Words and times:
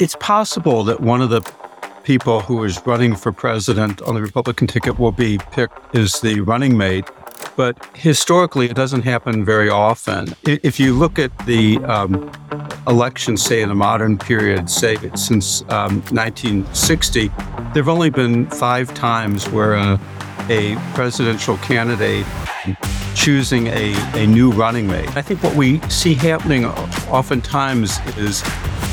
It's 0.00 0.16
possible 0.16 0.82
that 0.84 1.00
one 1.02 1.20
of 1.20 1.28
the 1.28 1.42
people 2.04 2.40
who 2.40 2.64
is 2.64 2.80
running 2.86 3.14
for 3.14 3.32
president 3.32 4.00
on 4.00 4.14
the 4.14 4.22
Republican 4.22 4.66
ticket 4.66 4.98
will 4.98 5.12
be 5.12 5.36
picked 5.52 5.94
as 5.94 6.20
the 6.22 6.40
running 6.40 6.74
mate. 6.74 7.04
But 7.54 7.76
historically, 7.94 8.70
it 8.70 8.76
doesn't 8.76 9.02
happen 9.02 9.44
very 9.44 9.68
often. 9.68 10.34
If 10.44 10.80
you 10.80 10.94
look 10.94 11.18
at 11.18 11.36
the 11.44 11.76
um, 11.84 12.32
elections, 12.88 13.42
say 13.42 13.60
in 13.60 13.70
a 13.70 13.74
modern 13.74 14.16
period, 14.16 14.70
say 14.70 14.96
since 15.16 15.60
um, 15.68 16.00
1960, 16.12 17.28
there 17.28 17.82
have 17.82 17.88
only 17.88 18.08
been 18.08 18.46
five 18.46 18.94
times 18.94 19.50
where 19.50 19.74
a, 19.74 20.00
a 20.48 20.76
presidential 20.94 21.58
candidate 21.58 22.24
choosing 23.14 23.66
a, 23.66 23.92
a 24.18 24.26
new 24.26 24.50
running 24.50 24.86
mate. 24.86 25.14
I 25.14 25.20
think 25.20 25.42
what 25.42 25.54
we 25.56 25.78
see 25.90 26.14
happening 26.14 26.64
oftentimes 26.64 27.98
is 28.16 28.42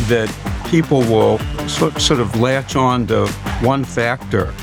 that 0.09 0.29
people 0.69 0.99
will 1.01 1.39
sort, 1.67 1.99
sort 2.01 2.19
of 2.19 2.39
latch 2.39 2.75
on 2.75 3.07
to 3.07 3.27
one 3.61 3.83
factor. 3.83 4.53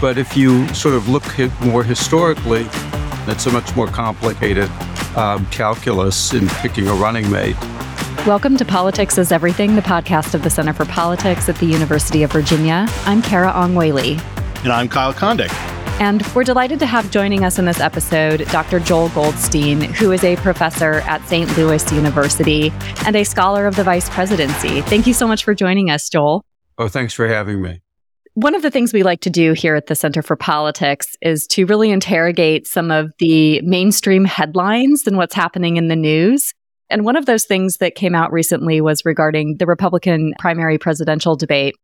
But 0.00 0.18
if 0.18 0.36
you 0.36 0.68
sort 0.74 0.94
of 0.94 1.08
look 1.08 1.24
more 1.60 1.82
historically, 1.82 2.66
it's 3.26 3.46
a 3.46 3.50
much 3.50 3.74
more 3.74 3.86
complicated 3.86 4.68
um, 5.16 5.46
calculus 5.46 6.34
in 6.34 6.48
picking 6.48 6.86
a 6.88 6.94
running 6.94 7.30
mate. 7.30 7.56
Welcome 8.26 8.56
to 8.58 8.64
Politics 8.64 9.18
is 9.18 9.32
Everything, 9.32 9.74
the 9.74 9.82
podcast 9.82 10.34
of 10.34 10.42
the 10.42 10.50
Center 10.50 10.72
for 10.72 10.84
Politics 10.84 11.48
at 11.48 11.56
the 11.56 11.66
University 11.66 12.22
of 12.22 12.32
Virginia. 12.32 12.86
I'm 13.04 13.22
Carah 13.22 13.54
Ong 13.54 13.74
Whaley. 13.74 14.18
And 14.62 14.72
I'm 14.72 14.88
Kyle 14.88 15.12
Kondik. 15.12 15.73
And 16.00 16.26
we're 16.34 16.44
delighted 16.44 16.80
to 16.80 16.86
have 16.86 17.10
joining 17.12 17.44
us 17.44 17.58
in 17.58 17.66
this 17.66 17.78
episode 17.78 18.46
Dr. 18.48 18.80
Joel 18.80 19.10
Goldstein, 19.10 19.80
who 19.80 20.10
is 20.10 20.24
a 20.24 20.34
professor 20.36 20.94
at 21.02 21.24
St. 21.28 21.56
Louis 21.56 21.92
University 21.92 22.72
and 23.06 23.14
a 23.14 23.24
scholar 23.24 23.66
of 23.66 23.76
the 23.76 23.84
vice 23.84 24.08
presidency. 24.08 24.80
Thank 24.82 25.06
you 25.06 25.14
so 25.14 25.28
much 25.28 25.44
for 25.44 25.54
joining 25.54 25.90
us, 25.90 26.08
Joel. 26.08 26.44
Oh, 26.78 26.88
thanks 26.88 27.14
for 27.14 27.28
having 27.28 27.62
me. 27.62 27.80
One 28.34 28.56
of 28.56 28.62
the 28.62 28.70
things 28.72 28.92
we 28.92 29.04
like 29.04 29.20
to 29.20 29.30
do 29.30 29.52
here 29.52 29.76
at 29.76 29.86
the 29.86 29.94
Center 29.94 30.20
for 30.20 30.34
Politics 30.34 31.16
is 31.22 31.46
to 31.48 31.66
really 31.66 31.92
interrogate 31.92 32.66
some 32.66 32.90
of 32.90 33.12
the 33.20 33.60
mainstream 33.62 34.24
headlines 34.24 35.06
and 35.06 35.16
what's 35.16 35.36
happening 35.36 35.76
in 35.76 35.86
the 35.86 35.94
news. 35.94 36.52
And 36.90 37.04
one 37.04 37.14
of 37.14 37.26
those 37.26 37.44
things 37.44 37.76
that 37.76 37.94
came 37.94 38.16
out 38.16 38.32
recently 38.32 38.80
was 38.80 39.04
regarding 39.04 39.58
the 39.58 39.66
Republican 39.66 40.34
primary 40.40 40.78
presidential 40.78 41.36
debate. 41.36 41.76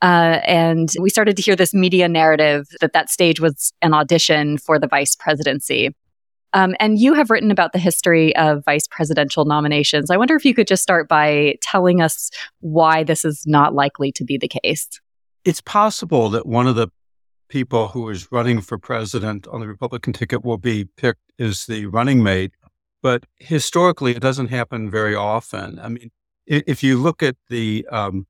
Uh, 0.00 0.40
and 0.44 0.92
we 1.00 1.10
started 1.10 1.36
to 1.36 1.42
hear 1.42 1.56
this 1.56 1.74
media 1.74 2.08
narrative 2.08 2.66
that 2.80 2.92
that 2.92 3.10
stage 3.10 3.40
was 3.40 3.72
an 3.82 3.92
audition 3.92 4.58
for 4.58 4.78
the 4.78 4.86
vice 4.86 5.16
presidency. 5.16 5.94
Um, 6.54 6.74
and 6.80 6.98
you 6.98 7.14
have 7.14 7.30
written 7.30 7.50
about 7.50 7.72
the 7.72 7.78
history 7.78 8.34
of 8.36 8.64
vice 8.64 8.86
presidential 8.86 9.44
nominations. 9.44 10.10
I 10.10 10.16
wonder 10.16 10.34
if 10.34 10.44
you 10.44 10.54
could 10.54 10.66
just 10.66 10.82
start 10.82 11.08
by 11.08 11.56
telling 11.62 12.00
us 12.00 12.30
why 12.60 13.04
this 13.04 13.24
is 13.24 13.44
not 13.46 13.74
likely 13.74 14.12
to 14.12 14.24
be 14.24 14.38
the 14.38 14.48
case. 14.48 14.88
It's 15.44 15.60
possible 15.60 16.30
that 16.30 16.46
one 16.46 16.66
of 16.66 16.74
the 16.74 16.88
people 17.48 17.88
who 17.88 18.08
is 18.08 18.30
running 18.30 18.60
for 18.60 18.78
president 18.78 19.46
on 19.48 19.60
the 19.60 19.68
Republican 19.68 20.12
ticket 20.12 20.44
will 20.44 20.58
be 20.58 20.84
picked 20.84 21.32
as 21.38 21.66
the 21.66 21.86
running 21.86 22.22
mate. 22.22 22.52
But 23.02 23.24
historically, 23.36 24.12
it 24.12 24.20
doesn't 24.20 24.48
happen 24.48 24.90
very 24.90 25.14
often. 25.14 25.78
I 25.78 25.88
mean, 25.88 26.10
if 26.46 26.82
you 26.82 26.98
look 26.98 27.22
at 27.22 27.36
the 27.48 27.86
um, 27.90 28.26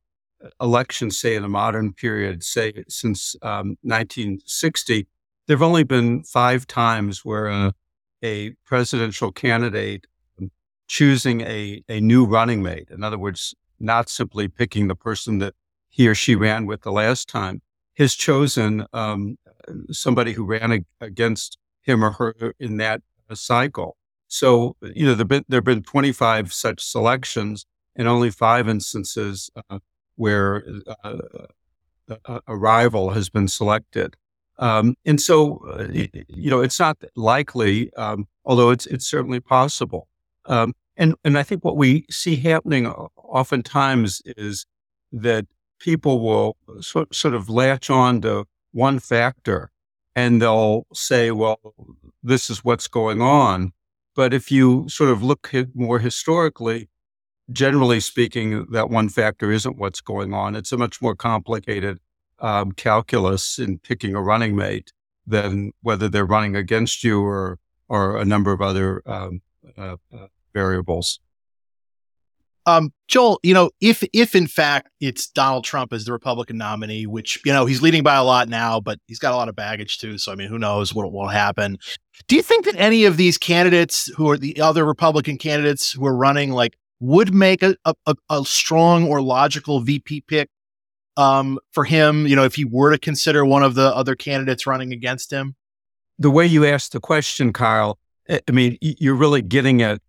elections, 0.61 1.19
say 1.19 1.35
in 1.35 1.45
a 1.45 1.49
modern 1.49 1.93
period, 1.93 2.43
say 2.43 2.85
since 2.89 3.37
um, 3.43 3.77
1960, 3.83 5.07
there 5.47 5.57
have 5.57 5.63
only 5.63 5.85
been 5.85 6.23
five 6.23 6.67
times 6.67 7.25
where 7.25 7.47
a, 7.47 7.73
a 8.23 8.51
presidential 8.65 9.33
candidate 9.33 10.07
choosing 10.87 11.43
a, 11.43 11.83
a 11.89 12.01
new 12.01 12.25
running 12.25 12.63
mate, 12.63 12.89
in 12.91 13.05
other 13.05 13.19
words, 13.19 13.55
not 13.79 14.09
simply 14.09 14.49
picking 14.49 14.89
the 14.89 14.95
person 14.95 15.39
that 15.39 15.55
he 15.89 16.09
or 16.09 16.15
she 16.15 16.35
ran 16.35 16.67
with 16.67 16.83
the 16.83 16.93
last 16.93 17.29
time, 17.29 17.61
has 17.97 18.15
chosen 18.15 18.87
um, 18.93 19.37
somebody 19.91 20.33
who 20.33 20.45
ran 20.45 20.73
ag- 20.73 20.87
against 21.01 21.59
him 21.83 22.05
or 22.05 22.13
her 22.13 22.55
in 22.59 22.77
that 22.79 23.03
uh, 23.29 23.35
cycle. 23.35 23.97
So, 24.29 24.77
you 24.83 25.07
know, 25.07 25.13
there 25.13 25.19
have 25.19 25.29
been, 25.29 25.45
there 25.49 25.59
have 25.59 25.65
been 25.65 25.83
25 25.83 26.53
such 26.53 26.85
selections 26.85 27.67
and 27.97 28.07
only 28.07 28.31
five 28.31 28.69
instances 28.69 29.51
uh, 29.71 29.79
where 30.19 30.65
uh, 31.05 31.19
a, 32.09 32.41
a, 32.47 32.57
rival 32.57 33.11
has 33.11 33.29
been 33.29 33.49
selected. 33.49 34.17
Um, 34.59 34.97
and 35.07 35.21
so, 35.21 35.59
uh, 35.69 35.87
you 36.29 36.51
know, 36.51 36.61
it's 36.61 36.81
not 36.81 36.99
likely, 37.15 37.93
um, 37.95 38.27
although 38.45 38.71
it's 38.71 38.87
it's 38.87 39.07
certainly 39.07 39.41
possible. 39.41 40.09
Um, 40.47 40.75
and 40.97 41.15
and 41.25 41.39
I 41.39 41.45
think 41.45 41.65
what 41.65 41.77
we 41.77 42.05
see 42.11 42.37
happening 42.37 42.89
oftentimes 42.89 44.21
is 44.25 44.67
that 45.13 45.47
people 45.79 46.21
will 46.21 46.57
sort 46.81 47.15
sort 47.15 47.35
of 47.35 47.49
latch 47.49 47.89
on 47.89 48.21
to 48.23 48.47
one 48.73 48.99
factor, 48.99 49.71
and 50.17 50.43
they'll 50.43 50.87
say, 50.93 51.31
"Well, 51.31 51.61
this 52.23 52.51
is 52.51 52.65
what's 52.65 52.89
going 52.89 53.23
on." 53.23 53.73
But 54.17 54.35
if 54.35 54.51
you 54.51 54.89
sort 54.89 55.11
of 55.11 55.23
look 55.23 55.53
more 55.75 56.01
historically, 56.01 56.89
generally 57.51 58.01
speaking, 58.01 58.67
that 58.71 58.91
one 58.91 59.09
factor 59.09 59.51
isn't 59.51 59.79
what's 59.79 60.01
going 60.01 60.35
on. 60.35 60.55
It's 60.55 60.73
a 60.73 60.77
much 60.77 61.01
more 61.01 61.15
complicated 61.15 61.99
um, 62.41 62.73
calculus 62.73 63.59
in 63.59 63.79
picking 63.79 64.15
a 64.15 64.23
running 64.23 64.55
mate 64.55 64.93
than 65.27 65.73
whether 65.83 66.09
they're 66.09 66.27
running 66.27 66.57
against 66.57 67.05
you 67.05 67.23
or 67.23 67.59
or 67.89 68.19
a 68.19 68.25
number 68.25 68.53
of 68.53 68.61
other 68.61 69.03
um, 69.07 69.41
uh, 69.77 69.97
uh, 70.15 70.27
variables. 70.53 71.21
Um, 72.67 72.93
Joel, 73.07 73.41
you 73.43 73.55
know, 73.55 73.71
if 73.81 74.05
if 74.13 74.35
in 74.35 74.47
fact 74.47 74.91
it's 75.01 75.27
Donald 75.27 75.65
Trump 75.65 75.93
as 75.93 76.05
the 76.05 76.13
Republican 76.13 76.59
nominee, 76.59 77.07
which 77.07 77.41
you 77.47 77.53
know 77.53 77.65
he's 77.65 77.81
leading 77.81 78.03
by 78.03 78.17
a 78.17 78.23
lot 78.23 78.49
now, 78.49 78.79
but 78.79 78.99
he's 79.07 79.19
got 79.19 79.33
a 79.33 79.37
lot 79.37 79.49
of 79.49 79.57
baggage 79.57 79.99
too. 79.99 80.19
So 80.19 80.33
I 80.33 80.35
mean, 80.35 80.49
who 80.49 80.59
knows 80.59 80.95
what 80.95 81.11
will 81.11 81.29
happen? 81.29 81.79
Do 82.27 82.37
you 82.37 82.43
think 82.43 82.67
that 82.67 82.77
any 82.77 83.05
of 83.07 83.17
these 83.17 83.39
candidates 83.39 84.13
who 84.17 84.29
are 84.29 84.37
the 84.37 84.61
other 84.61 84.85
Republican 84.85 85.39
candidates 85.39 85.93
who 85.93 86.05
are 86.05 86.15
running, 86.15 86.51
like, 86.51 86.77
would 87.01 87.33
make 87.33 87.63
a, 87.63 87.77
a, 87.85 88.15
a 88.31 88.45
strong 88.45 89.09
or 89.09 89.21
logical 89.23 89.81
VP 89.81 90.23
pick 90.23 90.51
um, 91.17 91.59
for 91.73 91.85
him, 91.85 92.27
you 92.27 92.37
know, 92.37 92.45
if 92.45 92.55
he 92.55 92.65
were 92.65 92.93
to 92.93 92.99
consider 92.99 93.45
one 93.45 93.63
of 93.63 93.75
the 93.75 93.95
other 93.95 94.15
candidates 94.15 94.67
running 94.67 94.93
against 94.93 95.33
him? 95.33 95.57
The 96.19 96.31
way 96.31 96.47
you 96.47 96.65
asked 96.65 96.93
the 96.93 97.01
question, 97.01 97.53
Kyle, 97.53 97.99
I 98.29 98.53
mean, 98.53 98.79
you're 98.81 99.15
really 99.15 99.43
getting 99.43 99.83
at 99.83 100.01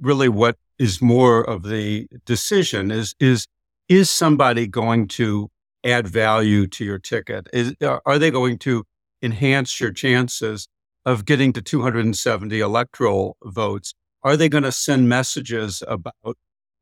really 0.00 0.28
what 0.28 0.56
is 0.78 1.00
more 1.00 1.42
of 1.42 1.62
the 1.62 2.06
decision 2.26 2.90
is 2.90 3.14
is 3.18 3.46
is 3.88 4.10
somebody 4.10 4.66
going 4.66 5.06
to 5.06 5.50
add 5.84 6.08
value 6.08 6.66
to 6.66 6.84
your 6.84 6.98
ticket? 6.98 7.46
Is 7.52 7.74
are 7.80 8.18
they 8.18 8.30
going 8.30 8.58
to 8.58 8.84
enhance 9.22 9.80
your 9.80 9.92
chances 9.92 10.68
of 11.04 11.24
getting 11.24 11.52
to 11.52 11.62
270 11.62 12.60
electoral 12.60 13.36
votes? 13.44 13.94
Are 14.26 14.36
they 14.36 14.48
going 14.48 14.64
to 14.64 14.72
send 14.72 15.08
messages 15.08 15.84
about 15.86 16.36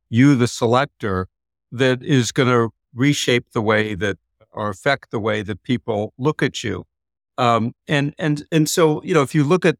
you, 0.09 0.34
the 0.34 0.49
selector, 0.49 1.28
that 1.71 2.03
is 2.03 2.32
going 2.32 2.49
to 2.49 2.71
reshape 2.94 3.50
the 3.53 3.60
way 3.60 3.94
that 3.94 4.16
or 4.50 4.71
affect 4.71 5.10
the 5.10 5.21
way 5.21 5.43
that 5.43 5.62
people 5.62 6.15
look 6.16 6.43
at 6.43 6.65
you? 6.65 6.87
Um, 7.37 7.75
and 7.87 8.15
and 8.19 8.47
and 8.50 8.66
so 8.66 9.03
you 9.05 9.12
know, 9.12 9.21
if 9.21 9.34
you 9.34 9.44
look 9.44 9.66
at 9.66 9.77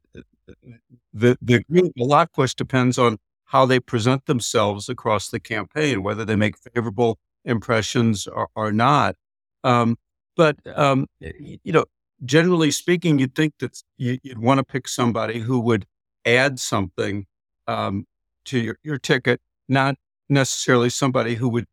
the 1.11 1.39
the 1.41 1.63
group, 1.63 1.93
a 1.99 2.03
lot, 2.03 2.27
of 2.27 2.33
course, 2.33 2.53
depends 2.53 2.99
on 2.99 3.17
how 3.45 3.65
they 3.65 3.79
present 3.79 4.27
themselves 4.27 4.87
across 4.87 5.29
the 5.29 5.39
campaign, 5.39 6.03
whether 6.03 6.23
they 6.23 6.35
make 6.35 6.59
favorable 6.59 7.17
impressions 7.45 8.27
or, 8.27 8.47
or 8.55 8.71
not. 8.71 9.15
Um, 9.63 9.97
but 10.37 10.57
um, 10.75 11.07
you 11.19 11.73
know, 11.73 11.85
generally 12.23 12.69
speaking, 12.69 13.17
you'd 13.17 13.33
think 13.33 13.55
that 13.57 13.81
you, 13.97 14.19
would 14.23 14.37
want 14.37 14.59
to 14.59 14.63
pick 14.63 14.87
somebody 14.87 15.39
who 15.39 15.59
would 15.61 15.87
add 16.27 16.59
something 16.59 17.25
um, 17.67 18.05
to 18.45 18.59
your, 18.59 18.77
your 18.83 18.97
ticket, 18.97 19.41
not 19.67 19.95
necessarily 20.29 20.89
somebody 20.89 21.35
who 21.35 21.49
would 21.49 21.65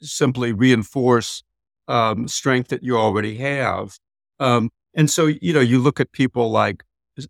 simply 0.00 0.52
reinforce 0.52 1.42
um, 1.88 2.28
strength 2.28 2.68
that 2.68 2.82
you 2.82 2.96
already 2.96 3.36
have. 3.38 3.98
Um, 4.38 4.70
and 4.94 5.10
so, 5.10 5.26
you 5.26 5.52
know, 5.52 5.60
you 5.60 5.78
look 5.78 6.00
at 6.00 6.12
people 6.12 6.50
like 6.50 6.84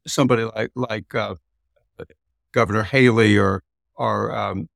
somebody 0.06 0.44
like 0.44 0.70
like 0.75 1.14
uh, 1.14 1.34
Governor 2.52 2.82
Haley 2.82 3.38
or 3.38 3.62
or 3.94 4.34
um, 4.34 4.69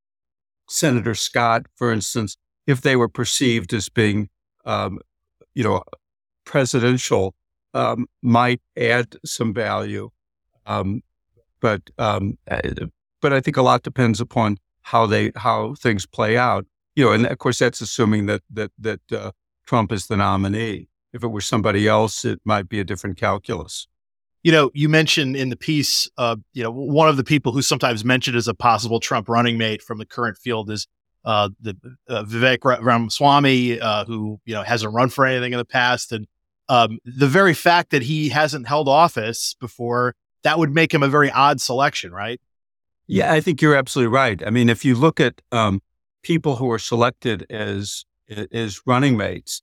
Senator 0.67 1.15
Scott, 1.15 1.65
for 1.75 1.91
instance, 1.91 2.37
if 2.67 2.81
they 2.81 2.95
were 2.95 3.09
perceived 3.09 3.73
as 3.73 3.89
being, 3.89 4.29
um, 4.65 4.99
you 5.53 5.63
know, 5.63 5.83
presidential, 6.45 7.35
um, 7.73 8.07
might 8.21 8.61
add 8.77 9.15
some 9.25 9.53
value. 9.53 10.09
Um, 10.65 11.01
but 11.59 11.81
um, 11.97 12.37
but 13.25 13.33
I 13.33 13.41
think 13.41 13.57
a 13.57 13.63
lot 13.63 13.81
depends 13.81 14.21
upon 14.21 14.59
how 14.83 15.07
they 15.07 15.31
how 15.35 15.73
things 15.73 16.05
play 16.05 16.37
out. 16.37 16.67
You 16.95 17.05
know, 17.05 17.11
and 17.11 17.25
of 17.25 17.39
course 17.39 17.57
that's 17.57 17.81
assuming 17.81 18.27
that 18.27 18.43
that 18.51 18.71
that 18.77 18.99
uh, 19.11 19.31
Trump 19.65 19.91
is 19.91 20.05
the 20.05 20.15
nominee. 20.15 20.89
If 21.11 21.23
it 21.23 21.29
were 21.29 21.41
somebody 21.41 21.87
else, 21.87 22.23
it 22.23 22.39
might 22.45 22.69
be 22.69 22.79
a 22.79 22.83
different 22.83 23.17
calculus. 23.17 23.87
You 24.43 24.51
know, 24.51 24.69
you 24.75 24.89
mentioned 24.89 25.35
in 25.35 25.49
the 25.49 25.55
piece, 25.55 26.07
uh, 26.19 26.35
you 26.53 26.61
know, 26.61 26.69
one 26.69 27.09
of 27.09 27.17
the 27.17 27.23
people 27.23 27.51
who's 27.51 27.67
sometimes 27.67 28.05
mentioned 28.05 28.37
as 28.37 28.47
a 28.47 28.53
possible 28.53 28.99
Trump 28.99 29.27
running 29.27 29.57
mate 29.57 29.81
from 29.81 29.97
the 29.97 30.05
current 30.05 30.37
field 30.37 30.69
is 30.69 30.85
uh, 31.23 31.49
the 31.59 31.75
uh, 32.07 32.25
Vivek 32.25 32.59
Ramaswamy, 32.63 33.79
uh, 33.79 34.05
who 34.05 34.39
you 34.45 34.53
know 34.53 34.61
hasn't 34.61 34.93
run 34.93 35.09
for 35.09 35.25
anything 35.25 35.51
in 35.51 35.57
the 35.57 35.65
past, 35.65 36.11
and 36.11 36.27
um, 36.69 36.99
the 37.05 37.27
very 37.27 37.55
fact 37.55 37.89
that 37.89 38.03
he 38.03 38.29
hasn't 38.29 38.67
held 38.67 38.87
office 38.87 39.55
before 39.59 40.13
that 40.43 40.59
would 40.59 40.75
make 40.75 40.93
him 40.93 41.01
a 41.01 41.07
very 41.07 41.31
odd 41.31 41.59
selection, 41.59 42.11
right? 42.11 42.39
Yeah, 43.07 43.31
I 43.31 43.39
think 43.41 43.61
you're 43.61 43.75
absolutely 43.75 44.13
right. 44.13 44.41
I 44.45 44.49
mean, 44.49 44.69
if 44.69 44.83
you 44.83 44.95
look 44.95 45.19
at 45.19 45.41
um, 45.51 45.81
people 46.23 46.55
who 46.55 46.71
are 46.71 46.79
selected 46.79 47.45
as 47.49 48.05
as 48.51 48.81
running 48.87 49.15
mates, 49.17 49.61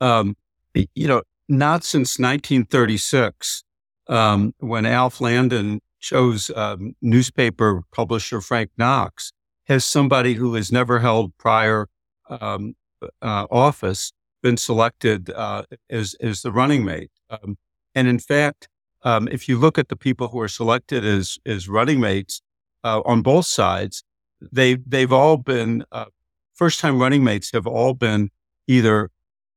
um, 0.00 0.36
you 0.74 1.08
know, 1.08 1.22
not 1.48 1.82
since 1.82 2.18
1936, 2.18 3.64
um, 4.08 4.54
when 4.58 4.86
Alf 4.86 5.20
Landon 5.20 5.80
chose 5.98 6.50
um, 6.54 6.94
newspaper 7.02 7.82
publisher 7.92 8.40
Frank 8.40 8.70
Knox, 8.78 9.32
has 9.64 9.84
somebody 9.84 10.34
who 10.34 10.54
has 10.54 10.70
never 10.70 11.00
held 11.00 11.36
prior 11.38 11.88
um, 12.28 12.74
uh, 13.20 13.46
office 13.50 14.12
been 14.42 14.56
selected 14.56 15.30
uh, 15.30 15.64
as 15.90 16.14
as 16.20 16.42
the 16.42 16.52
running 16.52 16.84
mate. 16.84 17.10
Um, 17.30 17.56
and 17.94 18.06
in 18.06 18.20
fact, 18.20 18.68
um, 19.02 19.26
if 19.32 19.48
you 19.48 19.58
look 19.58 19.78
at 19.78 19.88
the 19.88 19.96
people 19.96 20.28
who 20.28 20.40
are 20.40 20.48
selected 20.48 21.04
as 21.04 21.38
as 21.44 21.68
running 21.68 21.98
mates 21.98 22.40
uh, 22.84 23.00
on 23.04 23.22
both 23.22 23.46
sides, 23.46 24.04
they 24.52 24.74
they've 24.74 25.12
all 25.12 25.36
been 25.36 25.84
uh, 25.90 26.06
first 26.54 26.80
time 26.80 27.00
running 27.00 27.24
mates 27.24 27.50
have 27.52 27.66
all 27.66 27.94
been 27.94 28.30
either 28.66 29.10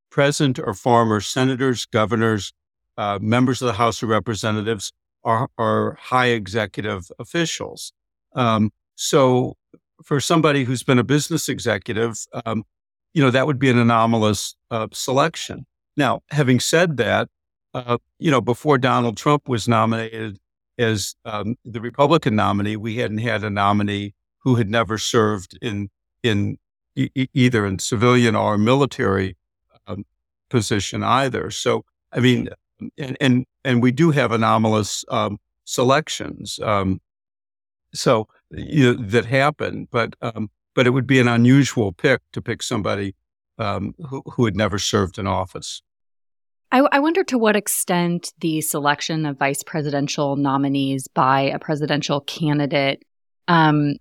present 0.10 0.60
or 0.60 0.74
former 0.74 1.22
senators, 1.22 1.86
governors, 1.86 2.54
uh, 2.98 3.20
members 3.22 3.62
of 3.62 3.68
the 3.68 3.74
House 3.74 4.02
of 4.02 4.10
Representatives, 4.10 4.92
or, 5.24 5.50
or 5.58 5.98
high 6.02 6.28
executive 6.28 7.12
officials. 7.20 7.94
Um, 8.34 8.72
so 8.96 9.58
for 10.04 10.20
somebody 10.20 10.64
who's 10.64 10.84
been 10.84 11.00
a 11.00 11.04
business 11.04 11.50
executive, 11.50 12.26
um, 12.46 12.64
you 13.14 13.22
know, 13.22 13.32
that 13.32 13.46
would 13.48 13.60
be 13.60 13.70
an 13.70 13.78
anomalous 13.78 14.56
uh, 14.72 14.88
selection. 14.92 15.66
Now, 15.96 16.22
having 16.30 16.60
said 16.60 16.98
that, 16.98 17.30
uh, 17.74 17.98
you 18.20 18.32
know, 18.32 18.42
before 18.42 18.78
Donald 18.78 19.18
Trump 19.18 19.48
was 19.48 19.68
nominated 19.68 20.40
as 20.78 21.16
um, 21.26 21.56
the 21.66 21.82
Republican 21.82 22.36
nominee, 22.36 22.76
we 22.76 22.98
hadn't 22.98 23.20
had 23.20 23.44
a 23.44 23.50
nominee 23.50 24.14
who 24.40 24.56
had 24.56 24.70
never 24.70 24.98
served 24.98 25.58
in 25.62 25.90
in 26.24 26.58
e- 26.96 27.28
either 27.34 27.66
in 27.66 27.80
civilian 27.80 28.36
or 28.36 28.58
military 28.58 29.36
um, 29.88 30.06
position 30.50 31.04
either. 31.04 31.52
So, 31.52 31.86
I 32.12 32.20
mean, 32.20 32.50
and 32.98 33.18
and 33.20 33.46
and 33.64 33.82
we 33.82 33.92
do 33.92 34.12
have 34.12 34.32
anomalous 34.32 35.04
um, 35.10 35.40
selections. 35.66 36.60
Um, 36.60 37.02
so 37.94 38.28
you 38.52 38.94
know, 38.94 39.04
that 39.04 39.26
happen, 39.26 39.88
but 39.92 40.16
um, 40.22 40.50
but 40.76 40.88
it 40.88 40.92
would 40.92 41.08
be 41.08 41.20
an 41.20 41.28
unusual 41.28 41.92
pick 41.92 42.22
to 42.34 42.42
pick 42.42 42.62
somebody 42.62 43.16
um, 43.58 43.96
who, 44.10 44.22
who 44.34 44.46
had 44.46 44.56
never 44.56 44.78
served 44.78 45.18
in 45.18 45.28
office. 45.28 45.82
I, 46.72 46.80
I, 46.92 47.00
wonder 47.00 47.24
to 47.26 47.38
what 47.38 47.56
extent 47.56 48.34
the 48.40 48.60
selection 48.62 49.26
of 49.26 49.38
vice 49.38 49.64
presidential 49.64 50.36
nominees 50.36 51.08
by 51.08 51.42
a 51.42 51.60
presidential 51.60 52.22
candidate 52.22 53.04
um, 53.48 53.94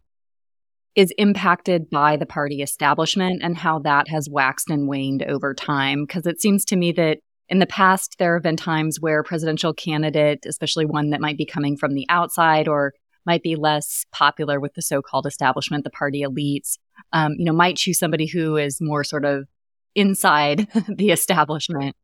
is 0.96 1.12
impacted 1.18 1.88
by 1.90 2.16
the 2.16 2.26
party 2.26 2.62
establishment 2.62 3.42
and 3.42 3.56
how 3.56 3.78
that 3.80 4.08
has 4.08 4.28
waxed 4.28 4.70
and 4.70 4.88
waned 4.88 5.22
over 5.22 5.54
time. 5.54 6.04
Because 6.06 6.26
it 6.26 6.40
seems 6.40 6.64
to 6.64 6.76
me 6.76 6.90
that 6.92 7.18
in 7.48 7.60
the 7.60 7.66
past, 7.66 8.16
there 8.18 8.34
have 8.34 8.42
been 8.42 8.56
times 8.56 8.98
where 9.00 9.20
a 9.20 9.24
presidential 9.24 9.72
candidate, 9.72 10.44
especially 10.46 10.86
one 10.86 11.10
that 11.10 11.20
might 11.20 11.38
be 11.38 11.46
coming 11.46 11.76
from 11.76 11.94
the 11.94 12.06
outside 12.08 12.66
or 12.66 12.92
might 13.24 13.42
be 13.42 13.54
less 13.54 14.04
popular 14.10 14.58
with 14.58 14.74
the 14.74 14.82
so-called 14.82 15.26
establishment, 15.26 15.84
the 15.84 15.90
party 15.90 16.22
elites, 16.22 16.78
um, 17.12 17.34
you 17.38 17.44
know, 17.44 17.52
might 17.52 17.76
choose 17.76 17.98
somebody 17.98 18.26
who 18.26 18.56
is 18.56 18.78
more 18.80 19.04
sort 19.04 19.24
of 19.24 19.46
inside 19.94 20.66
the 20.88 21.10
establishment. 21.10 21.94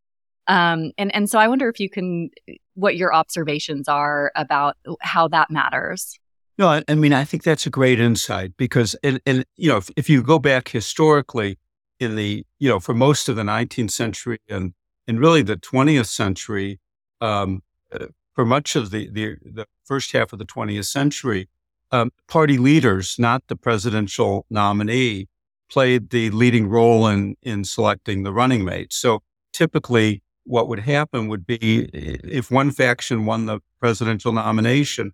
Um, 0.49 0.93
and 0.99 1.15
and 1.15 1.31
so 1.31 1.39
I 1.39 1.49
wonder 1.49 1.69
if 1.69 1.79
you 1.79 1.89
can, 1.89 2.31
what 2.75 2.97
your 2.97 3.15
observations 3.15 3.89
are 3.89 4.33
about 4.35 4.77
how 5.00 5.29
that 5.29 5.50
matters. 5.50 6.19
No, 6.59 6.69
I, 6.69 6.83
I 6.89 6.94
mean 6.94 7.12
I 7.12 7.25
think 7.25 7.43
that's 7.43 7.67
a 7.67 7.71
great 7.71 8.00
insight 8.00 8.56
because, 8.56 8.94
and, 9.03 9.21
and 9.25 9.44
you 9.56 9.69
know, 9.69 9.79
if, 9.79 9.91
if 9.97 10.11
you 10.11 10.23
go 10.23 10.39
back 10.39 10.69
historically 10.69 11.59
in 12.00 12.17
the, 12.17 12.44
you 12.59 12.69
know, 12.69 12.81
for 12.81 12.94
most 12.94 13.29
of 13.29 13.37
the 13.37 13.43
19th 13.43 13.91
century 13.91 14.39
and 14.49 14.75
and 15.09 15.19
really 15.19 15.43
the 15.43 15.56
20th 15.56 16.06
century, 16.06 16.81
um, 17.21 17.62
uh, 17.93 18.06
for 18.35 18.44
much 18.44 18.77
of 18.77 18.91
the, 18.91 19.11
the, 19.11 19.37
the 19.43 19.67
first 19.85 20.12
half 20.12 20.33
of 20.33 20.39
the 20.39 20.44
20th 20.44 20.87
century, 20.87 21.49
um, 21.91 22.11
party 22.29 22.56
leaders, 22.56 23.17
not 23.19 23.43
the 23.49 23.56
presidential 23.56 24.47
nominee, 24.49 25.29
played 25.71 26.11
the 26.11 26.31
leading 26.31 26.69
role 26.69 27.06
in 27.06 27.37
in 27.43 27.65
selecting 27.65 28.23
the 28.23 28.33
running 28.33 28.65
mate. 28.65 28.93
So 28.93 29.23
typically, 29.53 30.23
what 30.44 30.69
would 30.69 30.81
happen 30.81 31.29
would 31.29 31.47
be 31.47 31.89
if 31.93 32.50
one 32.50 32.71
faction 32.71 33.27
won 33.27 33.47
the 33.47 33.61
presidential 33.81 34.33
nomination, 34.33 35.12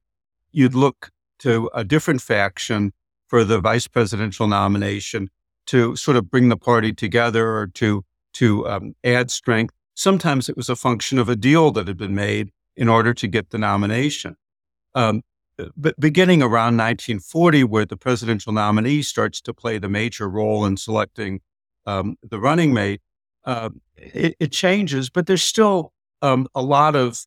you'd 0.52 0.74
look 0.74 1.10
to 1.40 1.70
a 1.74 1.84
different 1.84 2.22
faction 2.22 2.92
for 3.26 3.44
the 3.44 3.60
vice 3.60 3.86
presidential 3.86 4.46
nomination 4.46 5.30
to 5.66 5.94
sort 5.96 6.16
of 6.16 6.30
bring 6.30 6.48
the 6.48 6.56
party 6.56 6.92
together 6.92 7.56
or 7.56 7.66
to 7.66 8.04
to 8.34 8.68
um, 8.68 8.94
add 9.04 9.30
strength. 9.30 9.74
Sometimes 9.94 10.48
it 10.48 10.56
was 10.56 10.68
a 10.68 10.76
function 10.76 11.18
of 11.18 11.28
a 11.28 11.36
deal 11.36 11.70
that 11.72 11.88
had 11.88 11.96
been 11.96 12.14
made 12.14 12.50
in 12.76 12.88
order 12.88 13.12
to 13.12 13.26
get 13.26 13.50
the 13.50 13.58
nomination. 13.58 14.36
Um, 14.94 15.22
but 15.76 15.98
beginning 15.98 16.40
around 16.40 16.76
1940, 16.76 17.64
where 17.64 17.84
the 17.84 17.96
presidential 17.96 18.52
nominee 18.52 19.02
starts 19.02 19.40
to 19.40 19.52
play 19.52 19.78
the 19.78 19.88
major 19.88 20.28
role 20.28 20.64
in 20.64 20.76
selecting 20.76 21.40
um, 21.84 22.16
the 22.22 22.38
running 22.38 22.72
mate, 22.72 23.00
uh, 23.44 23.70
it, 23.96 24.36
it, 24.38 24.52
changes. 24.52 25.10
But 25.10 25.26
there's 25.26 25.42
still 25.42 25.92
um, 26.22 26.48
a 26.54 26.62
lot 26.62 26.96
of 26.96 27.24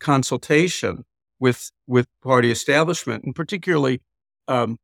consultation 0.00 1.04
with 1.40 1.70
with 1.86 2.06
party 2.22 2.50
establishment, 2.50 3.24
and 3.24 3.34
particularly, 3.34 4.00
um, 4.48 4.78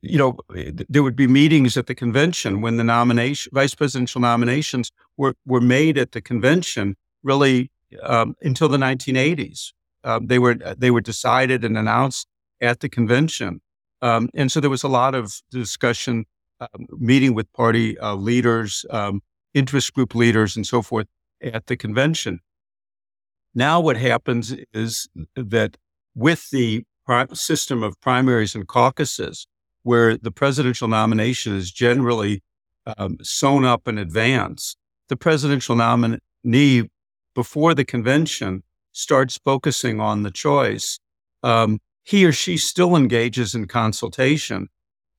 you 0.00 0.18
know, 0.18 0.36
there 0.88 1.02
would 1.02 1.16
be 1.16 1.26
meetings 1.26 1.76
at 1.76 1.86
the 1.86 1.94
convention 1.94 2.60
when 2.60 2.76
the 2.76 2.84
nomination, 2.84 3.50
vice 3.54 3.74
presidential 3.74 4.20
nominations 4.20 4.90
were 5.16 5.34
were 5.46 5.60
made 5.60 5.98
at 5.98 6.12
the 6.12 6.20
convention. 6.20 6.96
Really, 7.22 7.70
um, 8.02 8.34
until 8.42 8.68
the 8.68 8.78
1980s, 8.78 9.72
um, 10.04 10.26
they 10.26 10.38
were 10.38 10.54
they 10.54 10.90
were 10.90 11.00
decided 11.00 11.64
and 11.64 11.78
announced 11.78 12.26
at 12.60 12.80
the 12.80 12.88
convention, 12.88 13.60
um, 14.02 14.28
and 14.34 14.50
so 14.50 14.60
there 14.60 14.70
was 14.70 14.82
a 14.82 14.88
lot 14.88 15.14
of 15.14 15.40
discussion, 15.50 16.24
um, 16.60 16.86
meeting 16.98 17.34
with 17.34 17.52
party 17.52 17.98
uh, 17.98 18.14
leaders, 18.14 18.84
um, 18.90 19.22
interest 19.54 19.92
group 19.92 20.14
leaders, 20.14 20.56
and 20.56 20.66
so 20.66 20.82
forth 20.82 21.06
at 21.40 21.66
the 21.66 21.76
convention. 21.76 22.40
Now, 23.54 23.80
what 23.80 23.96
happens 23.96 24.54
is 24.72 25.08
that 25.36 25.76
with 26.14 26.50
the 26.50 26.84
system 27.32 27.82
of 27.82 28.00
primaries 28.00 28.54
and 28.54 28.66
caucuses, 28.66 29.46
where 29.82 30.16
the 30.16 30.30
presidential 30.30 30.88
nomination 30.88 31.56
is 31.56 31.70
generally 31.70 32.42
um, 32.96 33.18
sewn 33.22 33.64
up 33.64 33.88
in 33.88 33.98
advance, 33.98 34.76
the 35.08 35.16
presidential 35.16 35.76
nominee 35.76 36.88
before 37.34 37.74
the 37.74 37.84
convention 37.84 38.62
starts 38.92 39.38
focusing 39.44 40.00
on 40.00 40.22
the 40.22 40.30
choice, 40.30 40.98
um, 41.42 41.78
he 42.04 42.24
or 42.24 42.32
she 42.32 42.56
still 42.56 42.96
engages 42.96 43.54
in 43.54 43.66
consultation 43.66 44.68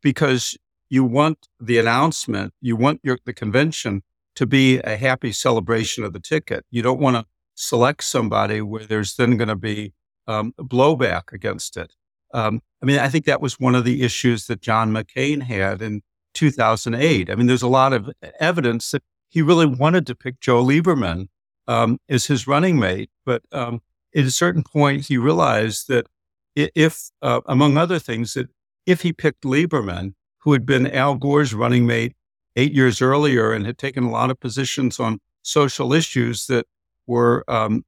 because 0.01 0.57
you 0.89 1.03
want 1.03 1.47
the 1.59 1.77
announcement, 1.77 2.53
you 2.61 2.75
want 2.75 2.99
your, 3.03 3.17
the 3.25 3.33
convention 3.33 4.01
to 4.35 4.45
be 4.45 4.79
a 4.79 4.97
happy 4.97 5.31
celebration 5.31 6.03
of 6.03 6.13
the 6.13 6.19
ticket. 6.19 6.65
You 6.71 6.81
don't 6.81 6.99
want 6.99 7.17
to 7.17 7.25
select 7.55 8.03
somebody 8.03 8.61
where 8.61 8.85
there's 8.85 9.15
then 9.15 9.37
going 9.37 9.47
to 9.47 9.55
be 9.55 9.93
um, 10.27 10.53
blowback 10.57 11.31
against 11.31 11.77
it. 11.77 11.93
Um, 12.33 12.61
I 12.81 12.85
mean, 12.85 12.99
I 12.99 13.09
think 13.09 13.25
that 13.25 13.41
was 13.41 13.59
one 13.59 13.75
of 13.75 13.85
the 13.85 14.01
issues 14.01 14.47
that 14.47 14.61
John 14.61 14.91
McCain 14.91 15.43
had 15.43 15.81
in 15.81 16.01
2008. 16.33 17.29
I 17.29 17.35
mean, 17.35 17.47
there's 17.47 17.61
a 17.61 17.67
lot 17.67 17.93
of 17.93 18.09
evidence 18.39 18.91
that 18.91 19.03
he 19.29 19.41
really 19.41 19.65
wanted 19.65 20.07
to 20.07 20.15
pick 20.15 20.39
Joe 20.39 20.63
Lieberman 20.63 21.27
um, 21.67 21.99
as 22.09 22.25
his 22.25 22.47
running 22.47 22.79
mate, 22.79 23.09
but 23.25 23.43
um, 23.51 23.81
at 24.15 24.25
a 24.25 24.31
certain 24.31 24.63
point, 24.63 25.07
he 25.07 25.17
realized 25.17 25.87
that 25.87 26.07
if, 26.55 27.09
uh, 27.21 27.41
among 27.45 27.77
other 27.77 27.99
things, 27.99 28.33
that 28.33 28.49
if 28.85 29.01
he 29.01 29.13
picked 29.13 29.43
Lieberman, 29.43 30.13
who 30.39 30.53
had 30.53 30.65
been 30.65 30.87
Al 30.87 31.15
Gore's 31.15 31.53
running 31.53 31.85
mate 31.85 32.13
eight 32.55 32.73
years 32.73 33.01
earlier 33.01 33.51
and 33.51 33.65
had 33.65 33.77
taken 33.77 34.03
a 34.03 34.11
lot 34.11 34.29
of 34.29 34.39
positions 34.39 34.99
on 34.99 35.19
social 35.41 35.93
issues 35.93 36.47
that 36.47 36.65
were 37.07 37.43
um, 37.47 37.83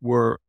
were 0.00 0.40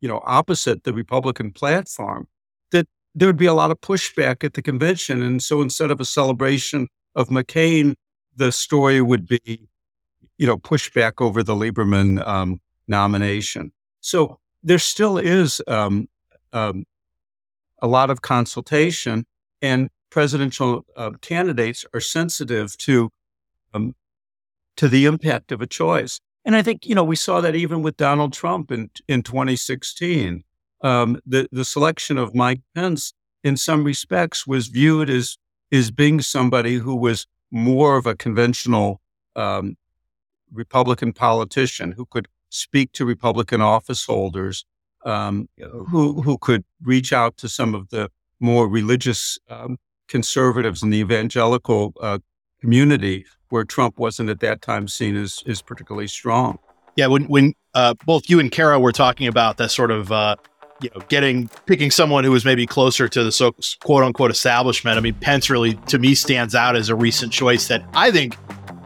you 0.00 0.08
know, 0.08 0.22
opposite 0.24 0.84
the 0.84 0.92
Republican 0.92 1.52
platform, 1.52 2.28
that 2.70 2.86
there 3.14 3.28
would 3.28 3.36
be 3.36 3.46
a 3.46 3.54
lot 3.54 3.70
of 3.70 3.80
pushback 3.80 4.44
at 4.44 4.54
the 4.54 4.62
convention. 4.62 5.22
And 5.22 5.42
so 5.42 5.60
instead 5.62 5.90
of 5.90 6.00
a 6.00 6.04
celebration 6.04 6.88
of 7.14 7.28
McCain, 7.28 7.94
the 8.36 8.52
story 8.52 9.00
would 9.00 9.26
be, 9.26 9.68
you 10.36 10.46
know, 10.46 10.56
pushback 10.56 11.14
over 11.18 11.42
the 11.42 11.54
Lieberman 11.54 12.24
um, 12.26 12.60
nomination. 12.86 13.72
So 14.00 14.38
there 14.62 14.78
still 14.78 15.18
is 15.18 15.60
um, 15.66 16.08
um, 16.52 16.84
a 17.82 17.88
lot 17.88 18.10
of 18.10 18.22
consultation. 18.22 19.26
And 19.60 19.90
presidential 20.10 20.84
uh, 20.96 21.10
candidates 21.20 21.84
are 21.94 22.00
sensitive 22.00 22.76
to 22.78 23.10
um, 23.74 23.94
to 24.76 24.88
the 24.88 25.06
impact 25.06 25.52
of 25.52 25.60
a 25.60 25.66
choice. 25.66 26.20
And 26.44 26.56
I 26.56 26.62
think 26.62 26.86
you 26.86 26.94
know 26.94 27.04
we 27.04 27.16
saw 27.16 27.40
that 27.40 27.54
even 27.54 27.82
with 27.82 27.96
Donald 27.96 28.32
Trump 28.32 28.70
in 28.70 28.90
in 29.08 29.22
2016. 29.22 30.44
Um, 30.80 31.20
the 31.26 31.48
the 31.50 31.64
selection 31.64 32.18
of 32.18 32.34
Mike 32.34 32.60
Pence, 32.74 33.12
in 33.42 33.56
some 33.56 33.82
respects, 33.82 34.46
was 34.46 34.68
viewed 34.68 35.10
as 35.10 35.36
as 35.72 35.90
being 35.90 36.20
somebody 36.20 36.76
who 36.76 36.94
was 36.94 37.26
more 37.50 37.96
of 37.96 38.06
a 38.06 38.14
conventional 38.14 39.00
um, 39.36 39.76
Republican 40.52 41.12
politician 41.12 41.92
who 41.92 42.06
could 42.06 42.28
speak 42.50 42.92
to 42.92 43.04
Republican 43.04 43.60
office 43.60 44.04
holders, 44.06 44.64
um, 45.04 45.48
who 45.88 46.22
who 46.22 46.38
could 46.38 46.64
reach 46.82 47.12
out 47.12 47.36
to 47.38 47.48
some 47.48 47.74
of 47.74 47.88
the 47.90 48.10
more 48.40 48.68
religious 48.68 49.38
um, 49.48 49.78
conservatives 50.08 50.82
in 50.82 50.90
the 50.90 50.98
evangelical 50.98 51.94
uh, 52.00 52.18
community, 52.60 53.24
where 53.50 53.64
Trump 53.64 53.98
wasn't 53.98 54.30
at 54.30 54.40
that 54.40 54.62
time 54.62 54.88
seen 54.88 55.16
as 55.16 55.42
as 55.46 55.62
particularly 55.62 56.08
strong. 56.08 56.58
Yeah, 56.96 57.06
when 57.06 57.24
when 57.24 57.54
uh, 57.74 57.94
both 58.06 58.28
you 58.28 58.40
and 58.40 58.50
Carah 58.50 58.80
were 58.80 58.92
talking 58.92 59.28
about 59.28 59.56
that 59.58 59.70
sort 59.70 59.90
of 59.90 60.10
uh, 60.10 60.36
you 60.80 60.90
know 60.94 61.02
getting 61.08 61.48
picking 61.66 61.90
someone 61.90 62.24
who 62.24 62.30
was 62.30 62.44
maybe 62.44 62.66
closer 62.66 63.08
to 63.08 63.24
the 63.24 63.32
so 63.32 63.54
quote 63.80 64.04
unquote 64.04 64.30
establishment. 64.30 64.98
I 64.98 65.00
mean, 65.00 65.14
Pence 65.14 65.50
really 65.50 65.74
to 65.74 65.98
me 65.98 66.14
stands 66.14 66.54
out 66.54 66.76
as 66.76 66.88
a 66.88 66.94
recent 66.94 67.32
choice 67.32 67.68
that 67.68 67.84
I 67.94 68.10
think 68.10 68.36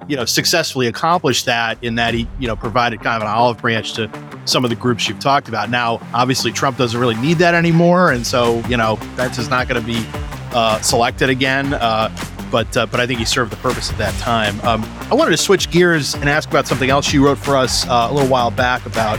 you 0.08 0.16
know 0.16 0.24
successfully 0.24 0.86
accomplished 0.86 1.46
that 1.46 1.82
in 1.82 1.94
that 1.96 2.14
he 2.14 2.28
you 2.38 2.46
know 2.46 2.56
provided 2.56 3.00
kind 3.00 3.22
of 3.22 3.28
an 3.28 3.34
olive 3.34 3.58
branch 3.58 3.94
to 3.94 4.10
some 4.44 4.64
of 4.64 4.70
the 4.70 4.76
groups 4.76 5.08
you've 5.08 5.20
talked 5.20 5.48
about. 5.48 5.70
Now, 5.70 6.00
obviously, 6.12 6.52
Trump 6.52 6.76
doesn't 6.76 6.98
really 6.98 7.16
need 7.16 7.38
that 7.38 7.54
anymore, 7.54 8.10
and 8.10 8.26
so 8.26 8.62
you 8.68 8.76
know 8.76 8.96
Pence 9.16 9.38
is 9.38 9.48
not 9.48 9.68
going 9.68 9.80
to 9.80 9.86
be 9.86 10.04
uh, 10.54 10.80
selected 10.80 11.30
again. 11.30 11.74
Uh, 11.74 12.14
but 12.50 12.76
uh, 12.76 12.86
but 12.86 13.00
I 13.00 13.06
think 13.06 13.18
he 13.18 13.24
served 13.24 13.50
the 13.50 13.56
purpose 13.56 13.90
at 13.90 13.98
that 13.98 14.14
time. 14.20 14.60
Um, 14.60 14.84
I 15.10 15.14
wanted 15.14 15.30
to 15.30 15.36
switch 15.38 15.70
gears 15.70 16.14
and 16.14 16.28
ask 16.28 16.48
about 16.50 16.66
something 16.66 16.90
else 16.90 17.12
you 17.12 17.24
wrote 17.24 17.38
for 17.38 17.56
us 17.56 17.86
uh, 17.88 18.08
a 18.10 18.12
little 18.12 18.28
while 18.28 18.50
back 18.50 18.84
about 18.84 19.18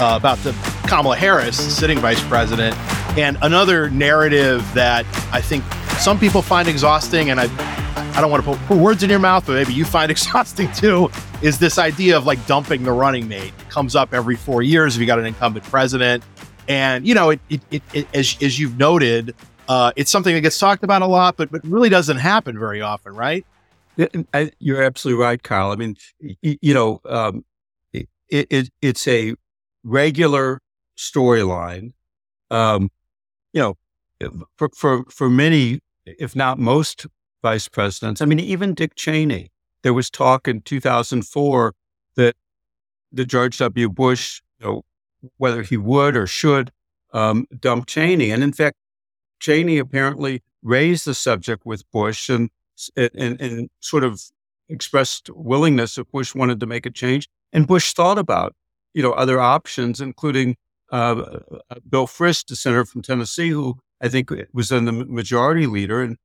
uh, 0.00 0.16
about 0.16 0.38
the 0.38 0.52
Kamala 0.88 1.16
Harris, 1.16 1.56
sitting 1.76 1.98
vice 1.98 2.22
president, 2.28 2.76
and 3.18 3.36
another 3.42 3.90
narrative 3.90 4.64
that 4.72 5.04
I 5.32 5.40
think 5.42 5.64
some 5.98 6.18
people 6.18 6.40
find 6.40 6.66
exhausting, 6.66 7.30
and 7.30 7.38
I 7.38 7.46
I 8.14 8.20
don't 8.20 8.30
want 8.30 8.44
to 8.44 8.56
put, 8.66 8.76
words 8.76 9.02
in 9.02 9.08
your 9.08 9.18
mouth, 9.18 9.46
but 9.46 9.54
maybe 9.54 9.72
you 9.72 9.84
find 9.84 10.10
exhausting 10.10 10.70
too, 10.72 11.10
is 11.40 11.58
this 11.58 11.78
idea 11.78 12.16
of 12.16 12.26
like 12.26 12.44
dumping 12.46 12.82
the 12.82 12.92
running 12.92 13.26
mate. 13.26 13.52
It 13.58 13.70
comes 13.70 13.96
up 13.96 14.12
every 14.12 14.36
four 14.36 14.62
years 14.62 14.94
if 14.94 15.00
you 15.00 15.06
got 15.06 15.18
an 15.18 15.26
incumbent 15.26 15.64
president. 15.66 16.22
And, 16.68 17.06
you 17.06 17.14
know, 17.14 17.30
it, 17.30 17.40
it, 17.48 17.60
it, 17.70 17.82
it 17.92 18.08
as, 18.14 18.36
as 18.40 18.58
you've 18.58 18.78
noted, 18.78 19.34
uh, 19.68 19.92
it's 19.96 20.10
something 20.10 20.34
that 20.34 20.40
gets 20.40 20.58
talked 20.58 20.84
about 20.84 21.02
a 21.02 21.06
lot, 21.06 21.36
but, 21.36 21.50
but 21.50 21.64
really 21.64 21.88
doesn't 21.88 22.18
happen 22.18 22.58
very 22.58 22.80
often, 22.80 23.14
right? 23.14 23.46
You're 24.58 24.82
absolutely 24.82 25.22
right, 25.22 25.42
Kyle. 25.42 25.70
I 25.70 25.76
mean, 25.76 25.96
you 26.40 26.74
know, 26.74 27.00
um, 27.04 27.44
it, 27.92 28.08
it, 28.30 28.70
it's 28.80 29.06
a 29.06 29.34
regular 29.84 30.60
storyline. 30.96 31.92
Um, 32.50 32.90
you 33.52 33.60
know, 33.60 33.76
for, 34.56 34.70
for, 34.74 35.04
for 35.04 35.28
many, 35.28 35.80
if 36.06 36.34
not 36.34 36.58
most 36.58 37.06
vice 37.42 37.68
presidents, 37.68 38.22
I 38.22 38.24
mean, 38.24 38.40
even 38.40 38.74
Dick 38.74 38.94
Cheney, 38.94 39.50
there 39.82 39.92
was 39.92 40.10
talk 40.10 40.48
in 40.48 40.62
2004 40.62 41.74
that 42.16 42.36
the 43.10 43.24
George 43.24 43.58
W. 43.58 43.88
Bush, 43.88 44.40
you 44.58 44.66
know, 44.66 44.82
whether 45.36 45.62
he 45.62 45.76
would 45.76 46.16
or 46.16 46.26
should 46.26 46.72
um, 47.12 47.46
dump 47.58 47.86
Cheney. 47.86 48.30
And 48.30 48.42
in 48.42 48.52
fact, 48.52 48.76
Cheney 49.42 49.78
apparently 49.78 50.40
raised 50.62 51.04
the 51.04 51.14
subject 51.14 51.66
with 51.66 51.90
Bush 51.90 52.30
and, 52.30 52.48
and, 52.96 53.40
and 53.40 53.68
sort 53.80 54.04
of 54.04 54.22
expressed 54.68 55.30
willingness 55.30 55.98
if 55.98 56.08
Bush 56.12 56.32
wanted 56.32 56.60
to 56.60 56.66
make 56.66 56.86
a 56.86 56.90
change. 56.90 57.28
And 57.52 57.66
Bush 57.66 57.92
thought 57.92 58.18
about, 58.18 58.54
you 58.94 59.02
know, 59.02 59.12
other 59.12 59.40
options, 59.40 60.00
including 60.00 60.56
uh, 60.92 61.40
uh, 61.70 61.76
Bill 61.88 62.06
Frist, 62.06 62.46
the 62.46 62.56
senator 62.56 62.84
from 62.84 63.02
Tennessee, 63.02 63.48
who 63.48 63.78
I 64.00 64.08
think 64.08 64.30
was 64.52 64.68
then 64.68 64.84
the 64.84 64.92
majority 64.92 65.66
leader 65.66 66.02
and, 66.02 66.18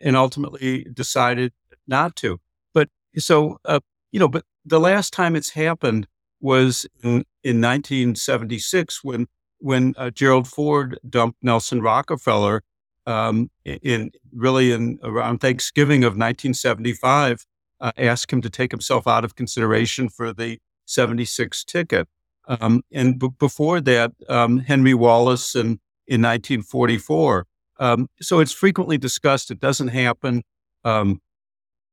and 0.00 0.16
ultimately 0.16 0.84
decided 0.94 1.52
not 1.86 2.16
to. 2.16 2.40
But 2.72 2.88
so, 3.18 3.58
uh, 3.66 3.80
you 4.12 4.18
know, 4.18 4.28
but 4.28 4.44
the 4.64 4.80
last 4.80 5.12
time 5.12 5.36
it's 5.36 5.50
happened 5.50 6.06
was 6.40 6.86
in, 7.02 7.26
in 7.44 7.60
1976 7.60 9.04
when 9.04 9.26
when 9.62 9.94
uh, 9.96 10.10
Gerald 10.10 10.48
Ford 10.48 10.98
dumped 11.08 11.42
Nelson 11.42 11.80
Rockefeller 11.80 12.62
um, 13.06 13.50
in 13.64 14.10
really 14.32 14.72
in 14.72 14.98
around 15.02 15.38
Thanksgiving 15.38 16.04
of 16.04 16.12
1975, 16.12 17.46
uh, 17.80 17.92
asked 17.96 18.32
him 18.32 18.42
to 18.42 18.50
take 18.50 18.70
himself 18.70 19.06
out 19.06 19.24
of 19.24 19.34
consideration 19.34 20.08
for 20.08 20.32
the 20.32 20.58
76 20.86 21.64
ticket. 21.64 22.08
Um, 22.46 22.82
and 22.92 23.18
b- 23.18 23.28
before 23.38 23.80
that, 23.80 24.12
um, 24.28 24.58
Henry 24.58 24.94
Wallace 24.94 25.54
in, 25.54 25.80
in 26.06 26.22
1944. 26.22 27.46
Um, 27.78 28.08
so 28.20 28.40
it's 28.40 28.52
frequently 28.52 28.98
discussed. 28.98 29.50
It 29.50 29.60
doesn't 29.60 29.88
happen. 29.88 30.42
Um, 30.84 31.20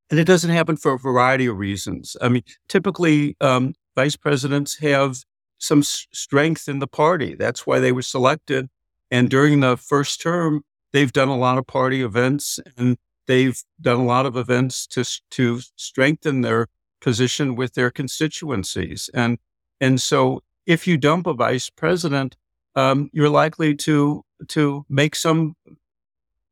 and 0.09 0.19
it 0.19 0.25
doesn't 0.25 0.49
happen 0.49 0.75
for 0.75 0.93
a 0.93 0.99
variety 0.99 1.45
of 1.45 1.57
reasons. 1.57 2.17
I 2.19 2.29
mean, 2.29 2.43
typically, 2.67 3.35
um, 3.41 3.73
vice 3.95 4.15
presidents 4.15 4.79
have 4.79 5.23
some 5.59 5.83
strength 5.83 6.67
in 6.67 6.79
the 6.79 6.87
party. 6.87 7.35
That's 7.35 7.67
why 7.67 7.79
they 7.79 7.91
were 7.91 8.01
selected. 8.01 8.69
And 9.11 9.29
during 9.29 9.59
the 9.59 9.77
first 9.77 10.21
term, 10.21 10.63
they've 10.93 11.11
done 11.11 11.27
a 11.27 11.37
lot 11.37 11.57
of 11.57 11.67
party 11.67 12.01
events 12.01 12.59
and 12.77 12.97
they've 13.27 13.61
done 13.79 13.99
a 13.99 14.05
lot 14.05 14.25
of 14.25 14.35
events 14.35 14.87
to 14.87 15.03
to 15.31 15.61
strengthen 15.75 16.41
their 16.41 16.67
position 17.01 17.55
with 17.55 17.73
their 17.73 17.91
constituencies. 17.91 19.09
And 19.13 19.37
and 19.79 20.01
so, 20.01 20.41
if 20.65 20.87
you 20.87 20.97
dump 20.97 21.27
a 21.27 21.33
vice 21.33 21.69
president, 21.69 22.35
um, 22.75 23.09
you're 23.13 23.29
likely 23.29 23.75
to 23.75 24.23
to 24.49 24.85
make 24.89 25.15
some, 25.15 25.55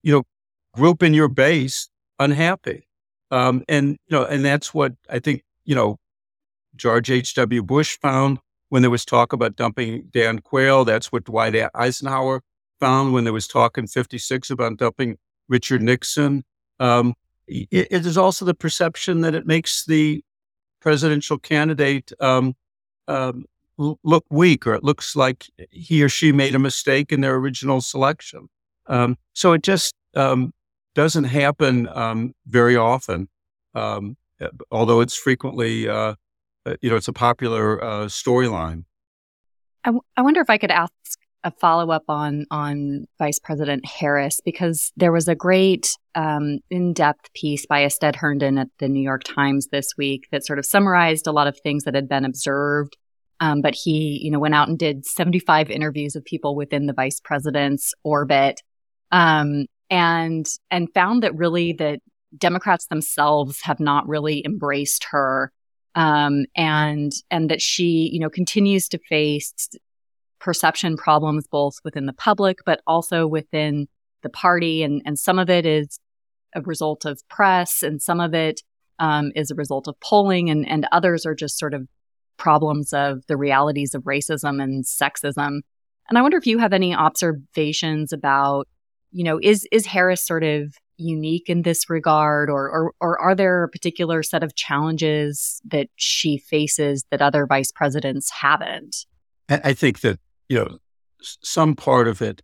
you 0.04 0.14
know, 0.14 0.24
group 0.74 1.02
in 1.04 1.14
your 1.14 1.30
base 1.30 1.90
unhappy. 2.20 2.88
Um, 3.32 3.64
and 3.68 3.98
you 4.08 4.18
know, 4.18 4.26
and 4.26 4.44
that's 4.44 4.74
what 4.74 4.94
I 5.10 5.20
think 5.20 5.44
you 5.66 5.76
know 5.76 5.98
George 6.76 7.10
H. 7.12 7.34
W. 7.36 7.64
Bush 7.64 7.98
found 8.00 8.40
when 8.70 8.82
there 8.82 8.92
was 8.92 9.06
talk 9.06 9.34
about 9.34 9.56
dumping 9.56 10.08
Dan 10.12 10.40
Quayle. 10.40 10.86
That's 10.86 11.12
what 11.12 11.26
Dwight 11.26 11.56
Eisenhower 11.74 12.42
found 12.80 13.14
when 13.14 13.24
there 13.24 13.34
was 13.34 13.48
talk 13.48 13.78
in 13.78 13.88
56 13.88 14.50
about 14.50 14.78
dumping 14.78 15.18
Richard 15.48 15.82
Nixon. 15.82 16.44
Um, 16.80 17.16
it, 17.48 17.88
it 17.92 18.06
is 18.06 18.18
also 18.18 18.46
the 18.46 18.54
perception 18.54 19.22
that 19.22 19.34
it 19.34 19.48
makes 19.48 19.86
the 19.86 20.24
presidential 20.80 21.38
candidate 21.38 22.12
um, 22.20 22.56
um, 23.08 23.46
look 23.78 24.26
weak, 24.30 24.66
or 24.66 24.74
it 24.74 24.84
looks 24.84 25.16
like 25.16 25.48
he 25.72 26.04
or 26.04 26.10
she 26.10 26.32
made 26.32 26.56
a 26.56 26.60
mistake 26.60 27.12
in 27.12 27.22
their 27.22 27.36
original 27.36 27.82
selection. 27.82 28.50
Um, 28.88 29.18
so 29.34 29.54
it 29.54 29.64
just 29.64 29.96
um, 30.16 30.54
doesn't 30.96 31.26
happen 31.26 31.88
um, 31.90 32.34
very 32.48 32.76
often, 32.76 33.30
um, 33.76 34.18
although 34.72 35.02
it's 35.02 35.16
frequently, 35.16 35.88
uh, 35.88 36.16
you 36.82 36.90
know, 36.90 36.96
it's 36.96 37.08
a 37.08 37.14
popular 37.14 37.84
uh, 37.84 38.06
storyline. 38.06 38.86
I, 39.84 39.90
w- 39.90 40.02
I 40.16 40.22
wonder 40.22 40.42
if 40.42 40.50
I 40.50 40.58
could 40.58 40.72
ask 40.72 40.92
a 41.44 41.52
follow 41.52 41.92
up 41.92 42.04
on 42.10 42.46
on 42.52 43.06
Vice 43.20 43.40
President 43.40 43.86
Harris 43.86 44.42
because 44.44 44.92
there 44.98 45.12
was 45.12 45.28
a 45.28 45.36
great 45.36 45.96
um, 46.16 46.60
in 46.70 46.94
depth 46.94 47.32
piece 47.34 47.66
by 47.66 47.84
Astead 47.84 48.16
Herndon 48.16 48.58
at 48.58 48.68
the 48.80 48.90
New 48.90 49.02
York 49.02 49.24
Times 49.24 49.68
this 49.72 49.94
week 49.98 50.28
that 50.32 50.46
sort 50.46 50.60
of 50.60 50.66
summarized 50.66 51.28
a 51.28 51.32
lot 51.32 51.48
of 51.48 51.58
things 51.60 51.84
that 51.84 51.96
had 51.96 52.10
been 52.10 52.26
observed. 52.26 52.98
Um, 53.40 53.62
but 53.62 53.76
he, 53.76 54.20
you 54.24 54.32
know, 54.32 54.40
went 54.40 54.56
out 54.56 54.68
and 54.68 54.80
did 54.80 55.06
75 55.06 55.70
interviews 55.70 56.16
of 56.16 56.26
people 56.26 56.56
within 56.56 56.88
the 56.88 56.94
vice 56.94 57.20
president's 57.24 57.94
orbit, 58.04 58.62
um, 59.12 59.68
and 59.90 60.48
and 60.72 60.92
found 60.94 61.24
that 61.24 61.36
really 61.36 61.74
that 61.74 62.00
Democrats 62.36 62.88
themselves 62.88 63.62
have 63.62 63.80
not 63.80 64.08
really 64.08 64.44
embraced 64.44 65.06
her 65.12 65.52
um, 65.98 66.46
and 66.56 67.12
and 67.32 67.50
that 67.50 67.62
she, 67.62 68.10
you 68.14 68.20
know, 68.20 68.30
continues 68.30 68.88
to 68.90 69.00
face 69.00 69.68
perception 70.40 70.96
problems 70.96 71.48
both 71.48 71.80
within 71.84 72.06
the 72.06 72.14
public 72.14 72.60
but 72.66 72.82
also 72.86 73.26
within 73.26 73.88
the 74.22 74.30
party. 74.30 74.84
And 74.84 75.02
and 75.06 75.18
some 75.18 75.40
of 75.40 75.50
it 75.50 75.66
is 75.66 76.00
a 76.56 76.62
result 76.62 77.04
of 77.04 77.28
press 77.30 77.82
and 77.82 78.00
some 78.00 78.20
of 78.20 78.36
it 78.36 78.62
um, 79.00 79.32
is 79.36 79.50
a 79.50 79.56
result 79.56 79.88
of 79.88 80.00
polling 80.00 80.52
and 80.52 80.70
and 80.70 80.88
others 80.92 81.26
are 81.26 81.36
just 81.36 81.58
sort 81.58 81.74
of 81.74 81.88
problems 82.38 82.94
of 82.94 83.26
the 83.28 83.36
realities 83.36 83.96
of 83.96 84.04
racism 84.04 84.62
and 84.62 84.86
sexism. 84.86 85.62
And 86.10 86.18
i 86.18 86.22
wonder 86.22 86.38
if 86.38 86.46
you 86.46 86.60
have 86.60 86.74
any 86.74 86.94
observations 86.94 88.14
about 88.14 88.68
you 89.12 89.24
know 89.24 89.40
is 89.42 89.68
is 89.72 89.86
harris 89.86 90.26
sort 90.26 90.44
of 90.44 90.76
unique 90.98 91.50
in 91.50 91.62
this 91.62 91.90
regard 91.90 92.50
or, 92.50 92.70
or 92.70 92.94
or 93.00 93.20
are 93.20 93.36
there 93.36 93.64
a 93.64 93.70
particular 93.70 94.24
set 94.24 94.44
of 94.44 94.56
challenges 94.56 95.62
that 95.66 95.88
she 95.96 96.38
faces 96.38 97.06
that 97.12 97.22
other 97.22 97.46
vice 97.46 97.72
presidents 97.72 98.32
haven't? 98.32 99.06
I 99.50 99.74
think 99.74 100.02
that 100.02 100.20
you 100.50 100.58
know, 100.58 100.78
some 101.22 101.76
part 101.76 102.08
of 102.08 102.22
it 102.22 102.42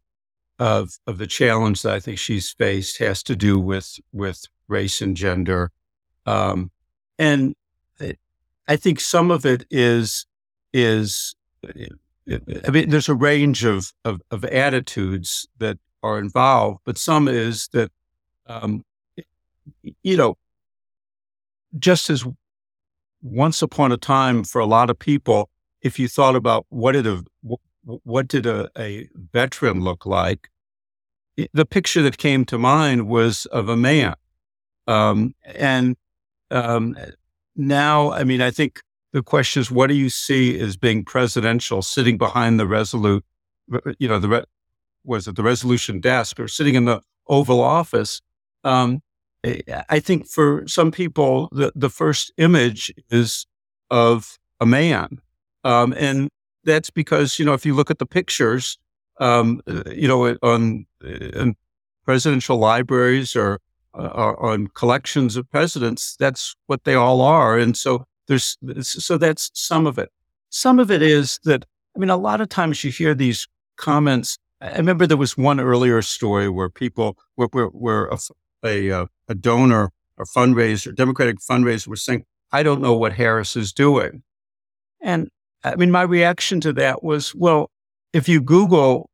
of 0.59 0.97
of 1.07 1.17
the 1.17 1.27
challenge 1.27 1.81
that 1.81 1.93
I 1.93 1.99
think 1.99 2.19
she's 2.19 2.51
faced 2.51 2.99
has 2.99 3.23
to 3.23 3.35
do 3.35 3.59
with 3.59 3.99
with 4.11 4.45
race 4.67 5.01
and 5.01 5.15
gender, 5.17 5.71
um, 6.25 6.71
and 7.19 7.55
I 8.67 8.75
think 8.75 8.99
some 8.99 9.31
of 9.31 9.45
it 9.45 9.65
is 9.69 10.25
is 10.71 11.35
I 12.27 12.71
mean, 12.71 12.89
there's 12.89 13.09
a 13.09 13.15
range 13.15 13.65
of, 13.65 13.91
of, 14.05 14.21
of 14.31 14.45
attitudes 14.45 15.47
that 15.59 15.77
are 16.01 16.19
involved, 16.19 16.79
but 16.85 16.97
some 16.97 17.27
is 17.27 17.67
that, 17.73 17.91
um, 18.47 18.83
you 20.01 20.17
know, 20.17 20.37
just 21.79 22.09
as 22.09 22.25
once 23.21 23.61
upon 23.61 23.91
a 23.91 23.97
time 23.97 24.43
for 24.43 24.59
a 24.59 24.65
lot 24.65 24.89
of 24.89 24.99
people, 24.99 25.49
if 25.81 25.97
you 25.97 26.07
thought 26.07 26.35
about 26.35 26.65
what 26.69 26.93
did 26.93 27.07
a 27.07 27.23
what 27.81 28.27
did 28.27 28.45
a, 28.45 28.69
a 28.77 29.09
veteran 29.33 29.81
look 29.81 30.05
like, 30.05 30.49
the 31.53 31.65
picture 31.65 32.01
that 32.01 32.17
came 32.17 32.45
to 32.45 32.57
mind 32.57 33.07
was 33.07 33.45
of 33.47 33.67
a 33.69 33.75
man, 33.75 34.15
um, 34.87 35.33
and 35.45 35.95
um, 36.51 36.95
now, 37.55 38.11
I 38.11 38.23
mean, 38.23 38.41
I 38.41 38.51
think 38.51 38.81
the 39.11 39.23
question 39.23 39.61
is, 39.61 39.71
what 39.71 39.87
do 39.87 39.95
you 39.95 40.09
see 40.09 40.59
as 40.59 40.77
being 40.77 41.03
presidential, 41.03 41.81
sitting 41.81 42.17
behind 42.17 42.59
the 42.59 42.67
resolute, 42.67 43.23
you 43.99 44.07
know, 44.07 44.19
the 44.19 44.45
was 45.03 45.27
it 45.27 45.35
the 45.35 45.43
resolution 45.43 45.99
desk 45.99 46.39
or 46.39 46.47
sitting 46.47 46.75
in 46.75 46.85
the 46.85 47.01
Oval 47.27 47.61
Office? 47.61 48.21
Um, 48.63 49.01
I 49.89 49.99
think 49.99 50.27
for 50.27 50.65
some 50.67 50.91
people, 50.91 51.49
the, 51.51 51.71
the 51.75 51.89
first 51.89 52.31
image 52.37 52.93
is 53.09 53.45
of 53.91 54.37
a 54.59 54.65
man. 54.65 55.19
Um, 55.63 55.93
and 55.97 56.29
that's 56.63 56.89
because, 56.89 57.39
you 57.39 57.45
know, 57.45 57.53
if 57.53 57.65
you 57.65 57.73
look 57.73 57.91
at 57.91 57.99
the 57.99 58.05
pictures, 58.05 58.77
um, 59.19 59.61
you 59.91 60.07
know, 60.07 60.37
on 60.41 60.85
in 61.03 61.55
presidential 62.05 62.57
libraries 62.57 63.35
or, 63.35 63.59
uh, 63.93 64.07
or 64.07 64.51
on 64.51 64.67
collections 64.67 65.35
of 65.35 65.49
presidents, 65.51 66.15
that's 66.17 66.55
what 66.67 66.85
they 66.85 66.95
all 66.95 67.21
are. 67.21 67.57
And 67.57 67.75
so 67.77 68.05
there's 68.27 68.57
so 68.81 69.17
that's 69.17 69.51
some 69.53 69.85
of 69.85 69.97
it. 69.97 70.09
Some 70.49 70.79
of 70.79 70.89
it 70.89 71.01
is 71.01 71.39
that 71.43 71.65
I 71.95 71.99
mean, 71.99 72.09
a 72.09 72.17
lot 72.17 72.41
of 72.41 72.49
times 72.49 72.83
you 72.83 72.91
hear 72.91 73.13
these 73.13 73.47
comments. 73.77 74.37
I 74.61 74.77
remember 74.77 75.05
there 75.05 75.17
was 75.17 75.37
one 75.37 75.59
earlier 75.59 76.01
story 76.01 76.49
where 76.49 76.69
people 76.69 77.17
were, 77.35 77.49
were 77.51 78.11
a, 78.63 78.91
uh, 78.91 79.05
a 79.27 79.35
donor 79.35 79.91
or 80.17 80.25
fundraiser, 80.25 80.95
Democratic 80.95 81.37
fundraiser, 81.39 81.87
was 81.87 82.03
saying, 82.03 82.25
"I 82.51 82.63
don't 82.63 82.81
know 82.81 82.93
what 82.93 83.13
Harris 83.13 83.55
is 83.55 83.73
doing," 83.73 84.23
and 85.01 85.29
I 85.63 85.75
mean, 85.75 85.91
my 85.91 86.01
reaction 86.01 86.59
to 86.61 86.73
that 86.73 87.03
was, 87.03 87.33
well, 87.33 87.71
if 88.11 88.27
you 88.27 88.41
Google, 88.41 89.09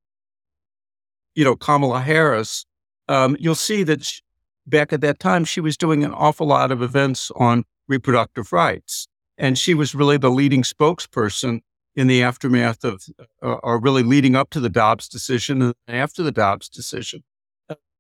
you 1.36 1.44
know, 1.44 1.56
Kamala 1.56 2.02
Harris, 2.02 2.66
um, 3.08 3.38
you'll 3.40 3.56
see 3.56 3.84
that 3.84 4.04
she, 4.04 4.22
back 4.66 4.92
at 4.92 5.02
that 5.02 5.20
time 5.20 5.46
she 5.46 5.62
was 5.62 5.78
doing 5.78 6.04
an 6.04 6.14
awful 6.14 6.48
lot 6.48 6.72
of 6.72 6.82
events 6.82 7.32
on 7.36 7.66
reproductive 7.88 8.52
rights. 8.52 9.08
And 9.38 9.58
she 9.58 9.74
was 9.74 9.96
really 9.96 10.18
the 10.18 10.30
leading 10.32 10.64
spokesperson 10.64 11.62
in 11.96 12.08
the 12.08 12.24
aftermath 12.24 12.84
of, 12.84 13.04
uh, 13.42 13.54
or 13.64 13.80
really 13.80 14.04
leading 14.04 14.36
up 14.36 14.50
to 14.52 14.60
the 14.60 14.70
Dobbs 14.70 15.08
decision 15.08 15.62
and 15.62 15.76
after 15.88 16.24
the 16.24 16.32
Dobbs 16.32 16.68
decision, 16.68 17.24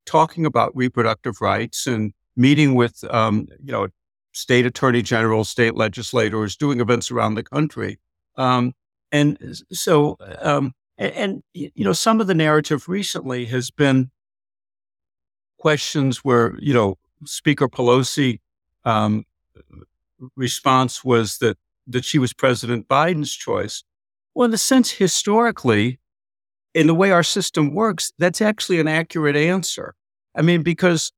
talking 0.09 0.45
about 0.45 0.75
reproductive 0.75 1.39
rights 1.39 1.87
and 1.87 2.13
meeting 2.35 2.73
with, 2.75 3.03
um, 3.13 3.47
you 3.63 3.71
know, 3.71 3.87
state 4.33 4.65
attorney 4.65 5.01
generals, 5.01 5.49
state 5.49 5.75
legislators, 5.75 6.55
doing 6.55 6.79
events 6.79 7.11
around 7.11 7.35
the 7.35 7.43
country. 7.43 7.99
Um, 8.35 8.73
and 9.11 9.37
so, 9.71 10.17
um, 10.41 10.73
and, 10.97 11.13
and, 11.13 11.43
you 11.53 11.83
know, 11.83 11.93
some 11.93 12.21
of 12.21 12.27
the 12.27 12.33
narrative 12.33 12.89
recently 12.89 13.45
has 13.45 13.71
been 13.71 14.09
questions 15.57 16.19
where, 16.19 16.57
you 16.59 16.73
know, 16.73 16.95
Speaker 17.25 17.67
Pelosi 17.67 18.39
um, 18.85 19.25
response 20.35 21.03
was 21.03 21.37
that 21.37 21.57
that 21.85 22.05
she 22.05 22.19
was 22.19 22.33
President 22.33 22.87
Biden's 22.87 23.33
choice. 23.33 23.83
Well, 24.33 24.47
in 24.47 24.53
a 24.53 24.57
sense, 24.57 24.91
historically, 24.91 25.99
in 26.73 26.87
the 26.87 26.93
way 26.93 27.11
our 27.11 27.23
system 27.23 27.73
works, 27.73 28.13
that's 28.19 28.41
actually 28.41 28.79
an 28.79 28.87
accurate 28.87 29.35
answer. 29.35 29.95
I 30.39 30.41
mean, 30.41 30.63
because 30.63 31.11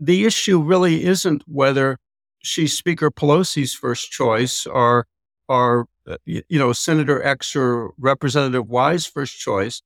the 0.00 0.24
issue 0.24 0.60
really 0.60 1.04
isn't 1.04 1.44
whether 1.46 1.98
she's 2.40 2.76
Speaker 2.76 3.08
Pelosi's 3.08 3.72
first 3.72 4.10
choice 4.10 4.66
or, 4.66 5.06
or 5.48 5.86
uh, 6.08 6.16
you 6.26 6.58
know, 6.58 6.72
Senator 6.72 7.22
X 7.22 7.54
or 7.54 7.92
Representative 7.98 8.68
Y's 8.68 9.06
first 9.06 9.38
choice. 9.38 9.80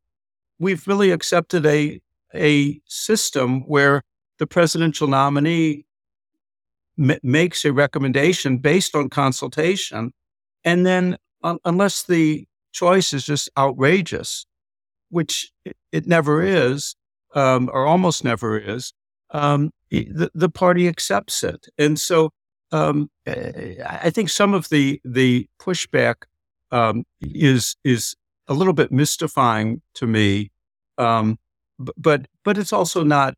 We've 0.58 0.86
really 0.88 1.10
accepted 1.10 1.66
a 1.66 2.00
a 2.34 2.80
system 2.86 3.60
where 3.68 4.02
the 4.38 4.46
presidential 4.46 5.06
nominee 5.06 5.84
m- 6.98 7.18
makes 7.22 7.66
a 7.66 7.72
recommendation 7.74 8.56
based 8.56 8.94
on 8.94 9.10
consultation. 9.10 10.12
And 10.64 10.86
then, 10.86 11.18
un- 11.42 11.58
unless 11.66 12.04
the 12.04 12.46
choice 12.72 13.12
is 13.12 13.26
just 13.26 13.50
outrageous, 13.58 14.46
which 15.10 15.52
it, 15.66 15.76
it 15.90 16.06
never 16.06 16.42
is, 16.42 16.96
um, 17.34 17.70
or 17.72 17.86
almost 17.86 18.24
never 18.24 18.58
is, 18.58 18.92
um, 19.30 19.70
the, 19.90 20.30
the 20.34 20.48
party 20.48 20.88
accepts 20.88 21.42
it. 21.42 21.66
And 21.78 21.98
so 21.98 22.30
um, 22.72 23.10
I 23.26 24.10
think 24.10 24.30
some 24.30 24.54
of 24.54 24.68
the 24.70 25.00
the 25.04 25.46
pushback 25.60 26.24
um, 26.70 27.04
is 27.20 27.76
is 27.84 28.16
a 28.48 28.54
little 28.54 28.72
bit 28.72 28.90
mystifying 28.90 29.82
to 29.94 30.06
me, 30.06 30.50
um, 30.98 31.38
but 31.78 32.26
but 32.44 32.56
it's 32.56 32.72
also 32.72 33.04
not 33.04 33.34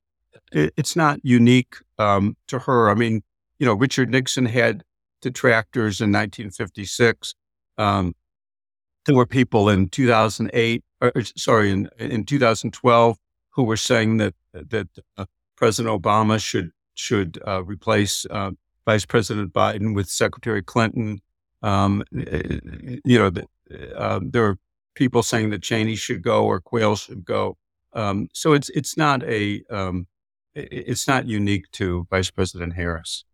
it's 0.52 0.94
not 0.94 1.18
unique 1.24 1.76
um, 1.98 2.36
to 2.46 2.60
her. 2.60 2.90
I 2.90 2.94
mean, 2.94 3.22
you 3.58 3.66
know, 3.66 3.74
Richard 3.74 4.10
Nixon 4.10 4.46
had 4.46 4.84
detractors 5.20 6.00
in 6.00 6.12
1956. 6.12 7.34
Um, 7.76 8.14
there 9.06 9.16
were 9.16 9.26
people 9.26 9.68
in 9.68 9.88
2008, 9.88 10.84
or, 11.00 11.12
sorry, 11.36 11.70
in, 11.70 11.88
in 11.98 12.24
2012 12.24 13.18
who 13.54 13.64
were 13.64 13.76
saying 13.76 14.18
that 14.18 14.34
that 14.52 14.88
uh, 15.16 15.24
President 15.56 16.02
Obama 16.02 16.42
should 16.42 16.70
should 16.94 17.40
uh, 17.46 17.62
replace 17.64 18.26
uh, 18.30 18.52
Vice 18.84 19.04
President 19.04 19.52
Biden 19.52 19.94
with 19.94 20.08
Secretary 20.08 20.62
Clinton. 20.62 21.20
Um, 21.62 22.04
eh, 22.16 22.58
you 23.04 23.18
know, 23.18 23.30
the, 23.30 23.46
uh, 23.96 24.20
there 24.22 24.44
are 24.44 24.58
people 24.94 25.22
saying 25.22 25.50
that 25.50 25.62
Cheney 25.62 25.96
should 25.96 26.22
go 26.22 26.44
or 26.44 26.60
Quayle 26.60 26.96
should 26.96 27.24
go. 27.24 27.56
Um, 27.92 28.28
so 28.32 28.52
it's 28.52 28.68
it's 28.70 28.96
not 28.96 29.22
a 29.24 29.62
um, 29.70 30.06
it's 30.54 31.08
not 31.08 31.26
unique 31.26 31.70
to 31.72 32.06
Vice 32.10 32.30
President 32.30 32.74
Harris. 32.74 33.24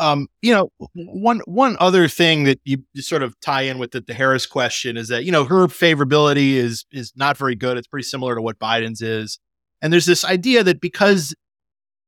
Um, 0.00 0.26
you 0.42 0.52
know, 0.52 0.70
one 0.94 1.40
one 1.46 1.76
other 1.78 2.08
thing 2.08 2.44
that 2.44 2.60
you, 2.64 2.82
you 2.94 3.02
sort 3.02 3.22
of 3.22 3.38
tie 3.40 3.62
in 3.62 3.78
with 3.78 3.92
the, 3.92 4.00
the, 4.00 4.12
Harris 4.14 4.44
question 4.44 4.96
is 4.96 5.06
that 5.08 5.24
you 5.24 5.30
know 5.30 5.44
her 5.44 5.68
favorability 5.68 6.54
is 6.54 6.84
is 6.90 7.12
not 7.14 7.36
very 7.36 7.54
good. 7.54 7.76
It's 7.76 7.86
pretty 7.86 8.04
similar 8.04 8.34
to 8.34 8.42
what 8.42 8.58
Biden's 8.58 9.00
is, 9.02 9.38
and 9.84 9.92
there's 9.92 10.06
this 10.06 10.24
idea 10.24 10.64
that 10.64 10.80
because 10.80 11.34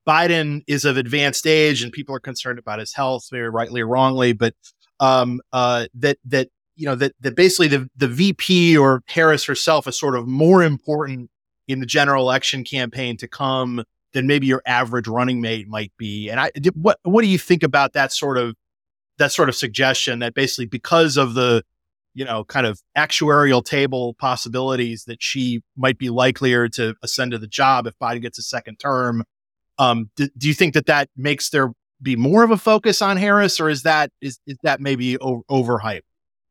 Biden 0.09 0.63
is 0.67 0.87
of 0.87 0.97
advanced 0.97 1.47
age 1.47 1.83
and 1.83 1.93
people 1.93 2.15
are 2.15 2.21
concerned 2.21 2.59
about 2.59 2.79
his 2.79 2.95
health, 2.95 3.29
very 3.31 3.51
rightly 3.51 3.83
or 3.83 3.87
wrongly, 3.87 4.33
but 4.33 4.55
um, 4.99 5.43
uh, 5.53 5.85
that 5.93 6.17
that 6.25 6.49
you 6.77 6.87
know 6.87 6.95
that 6.95 7.13
that 7.21 7.37
basically 7.37 7.69
the 7.69 7.87
the 7.95 8.09
VP 8.09 8.79
or 8.79 9.03
Harris 9.09 9.45
herself 9.45 9.87
is 9.87 9.99
sort 9.99 10.17
of 10.17 10.27
more 10.27 10.63
important 10.63 11.31
in 11.69 11.81
the 11.81 11.87
general 11.87 12.23
election 12.23 12.65
campaign 12.65 13.19
to 13.19 13.29
come 13.29 13.85
than 14.15 14.27
maybe 14.27 14.47
your 14.47 14.63
average 14.65 15.07
running 15.07 15.43
mate 15.43 15.69
might 15.69 15.93
be. 15.99 16.31
And 16.31 16.41
I, 16.41 16.51
what 16.73 16.99
what 17.03 17.21
do 17.21 17.29
you 17.29 17.39
think 17.39 17.63
about 17.63 17.93
that 17.93 18.11
sort 18.11 18.39
of 18.39 18.55
that 19.19 19.33
sort 19.33 19.51
of 19.51 19.55
suggestion 19.55 20.21
that 20.21 20.33
basically 20.33 20.65
because 20.65 21.19
of 21.19 21.35
the 21.35 21.63
you 22.17 22.25
know 22.25 22.43
kind 22.45 22.67
of 22.67 22.81
actuarial 22.97 23.63
table 23.63 24.15
possibilities 24.15 25.05
that 25.05 25.23
she 25.23 25.63
might 25.77 25.99
be 25.99 26.09
likelier 26.09 26.67
to 26.67 26.95
ascend 27.03 27.31
to 27.33 27.39
the 27.39 27.47
job 27.47 27.87
if 27.87 27.95
Biden 28.01 28.23
gets 28.23 28.39
a 28.39 28.43
second 28.43 28.79
term. 28.79 29.23
Um, 29.79 30.11
do, 30.17 30.29
do 30.37 30.49
you 30.49 30.55
think 30.55 30.73
that 30.75 30.87
that 30.87 31.11
makes 31.15 31.51
there 31.51 31.73
be 32.01 32.17
more 32.17 32.43
of 32.43 32.51
a 32.51 32.57
focus 32.57 33.03
on 33.03 33.19
Harris, 33.19 33.61
or 33.61 33.69
is 33.69 33.83
that 33.83 34.11
is, 34.23 34.39
is 34.47 34.57
that 34.63 34.81
maybe 34.81 35.19
over, 35.19 35.43
overhyped? 35.51 36.01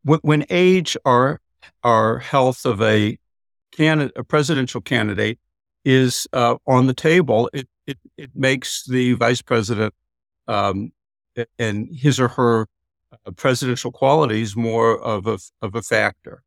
When, 0.03 0.19
when 0.21 0.45
age 0.51 0.95
or 1.03 1.41
or 1.83 2.19
health 2.19 2.65
of 2.65 2.79
a 2.83 3.17
candidate, 3.71 4.13
a 4.15 4.23
presidential 4.23 4.81
candidate 4.81 5.39
is 5.83 6.27
uh, 6.31 6.57
on 6.67 6.85
the 6.85 6.93
table, 6.93 7.49
it, 7.53 7.67
it, 7.87 7.97
it 8.17 8.29
makes 8.35 8.85
the 8.85 9.13
vice 9.13 9.41
president 9.41 9.95
um, 10.47 10.91
and 11.57 11.89
his 11.91 12.19
or 12.19 12.27
her 12.27 12.67
presidential 13.35 13.91
qualities 13.91 14.55
more 14.55 14.99
of 14.99 15.27
a, 15.27 15.37
of 15.61 15.75
a 15.75 15.81
factor. 15.81 16.43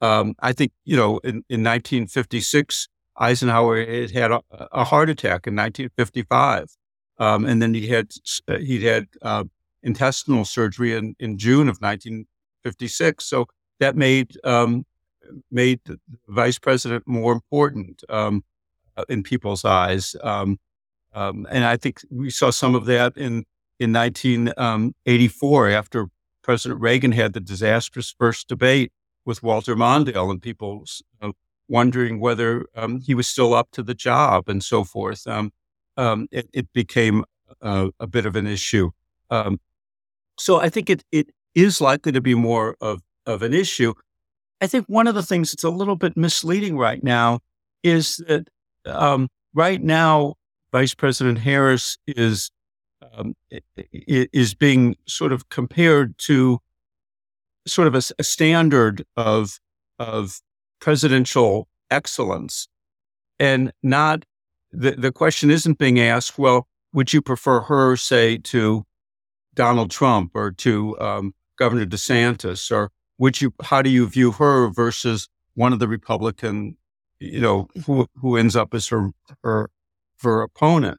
Um, 0.00 0.34
I 0.40 0.52
think, 0.52 0.72
you 0.84 0.96
know, 0.96 1.18
in, 1.18 1.44
in 1.48 1.62
1956, 1.62 2.88
Eisenhower 3.16 3.84
had 3.84 4.10
had 4.10 4.30
a, 4.32 4.40
a 4.72 4.84
heart 4.84 5.10
attack 5.10 5.46
in 5.46 5.54
1955. 5.54 6.76
Um, 7.18 7.44
and 7.44 7.62
then 7.62 7.74
he 7.74 7.88
had, 7.88 8.10
uh, 8.48 8.58
he 8.58 8.84
had 8.84 9.06
uh, 9.20 9.44
intestinal 9.82 10.44
surgery 10.44 10.94
in, 10.94 11.14
in 11.20 11.38
June 11.38 11.68
of 11.68 11.78
1956. 11.78 13.24
So 13.24 13.46
that 13.78 13.96
made, 13.96 14.36
um, 14.44 14.84
made 15.50 15.80
the 15.84 16.00
vice 16.26 16.58
president 16.58 17.06
more 17.06 17.32
important. 17.32 18.02
Um, 18.08 18.44
uh, 18.96 19.04
in 19.08 19.22
people's 19.22 19.64
eyes. 19.64 20.14
Um, 20.22 20.58
um, 21.14 21.46
and 21.50 21.64
I 21.64 21.76
think 21.76 22.02
we 22.10 22.30
saw 22.30 22.50
some 22.50 22.74
of 22.74 22.86
that 22.86 23.16
in 23.16 23.44
in 23.82 23.92
1984 23.92 25.66
um, 25.66 25.72
after 25.72 26.06
President 26.42 26.80
Reagan 26.80 27.12
had 27.12 27.32
the 27.32 27.40
disastrous 27.40 28.14
first 28.18 28.48
debate 28.48 28.92
with 29.24 29.42
Walter 29.42 29.76
Mondale, 29.76 30.30
and 30.30 30.42
people 30.42 30.84
uh, 31.20 31.32
wondering 31.68 32.20
whether 32.20 32.66
um, 32.74 33.00
he 33.00 33.14
was 33.14 33.28
still 33.28 33.54
up 33.54 33.70
to 33.72 33.82
the 33.82 33.94
job 33.94 34.48
and 34.48 34.62
so 34.62 34.84
forth. 34.84 35.26
Um, 35.26 35.52
um, 35.96 36.26
it, 36.30 36.48
it, 36.52 36.72
became 36.72 37.24
uh, 37.60 37.88
a 38.00 38.06
bit 38.06 38.26
of 38.26 38.34
an 38.34 38.46
issue. 38.46 38.90
Um, 39.30 39.60
so 40.38 40.60
I 40.60 40.68
think 40.68 40.88
it 40.88 41.04
it 41.12 41.28
is 41.54 41.80
likely 41.80 42.12
to 42.12 42.20
be 42.20 42.34
more 42.34 42.76
of 42.80 43.02
of 43.26 43.42
an 43.42 43.52
issue. 43.52 43.92
I 44.60 44.66
think 44.66 44.86
one 44.86 45.06
of 45.06 45.14
the 45.14 45.22
things 45.22 45.52
that's 45.52 45.64
a 45.64 45.70
little 45.70 45.96
bit 45.96 46.16
misleading 46.16 46.78
right 46.78 47.02
now 47.02 47.40
is 47.82 48.16
that 48.28 48.48
um, 48.86 49.28
right 49.54 49.82
now 49.82 50.34
Vice 50.72 50.94
President 50.94 51.38
Harris 51.38 51.98
is 52.06 52.50
um, 53.16 53.34
is 53.88 54.54
being 54.54 54.96
sort 55.06 55.32
of 55.32 55.48
compared 55.48 56.16
to 56.18 56.60
sort 57.66 57.88
of 57.88 57.94
a, 57.94 58.02
a 58.18 58.24
standard 58.24 59.04
of 59.16 59.60
of 59.98 60.40
presidential 60.80 61.68
excellence, 61.90 62.68
and 63.38 63.72
not 63.82 64.24
the 64.72 64.92
the 64.92 65.12
question 65.12 65.50
isn't 65.50 65.78
being 65.78 66.00
asked. 66.00 66.38
Well, 66.38 66.66
would 66.92 67.12
you 67.12 67.22
prefer 67.22 67.60
her, 67.60 67.96
say, 67.96 68.38
to 68.38 68.84
Donald 69.54 69.90
Trump 69.90 70.32
or 70.34 70.50
to 70.52 70.98
um, 71.00 71.34
Governor 71.56 71.86
DeSantis, 71.86 72.70
or 72.70 72.90
would 73.18 73.40
you? 73.40 73.52
How 73.62 73.82
do 73.82 73.90
you 73.90 74.06
view 74.06 74.32
her 74.32 74.68
versus 74.68 75.28
one 75.54 75.72
of 75.72 75.78
the 75.78 75.88
Republican, 75.88 76.76
you 77.18 77.40
know, 77.40 77.68
who 77.86 78.06
who 78.20 78.36
ends 78.36 78.56
up 78.56 78.74
as 78.74 78.88
her 78.88 79.10
her 79.42 79.70
her 80.22 80.42
opponent. 80.42 80.98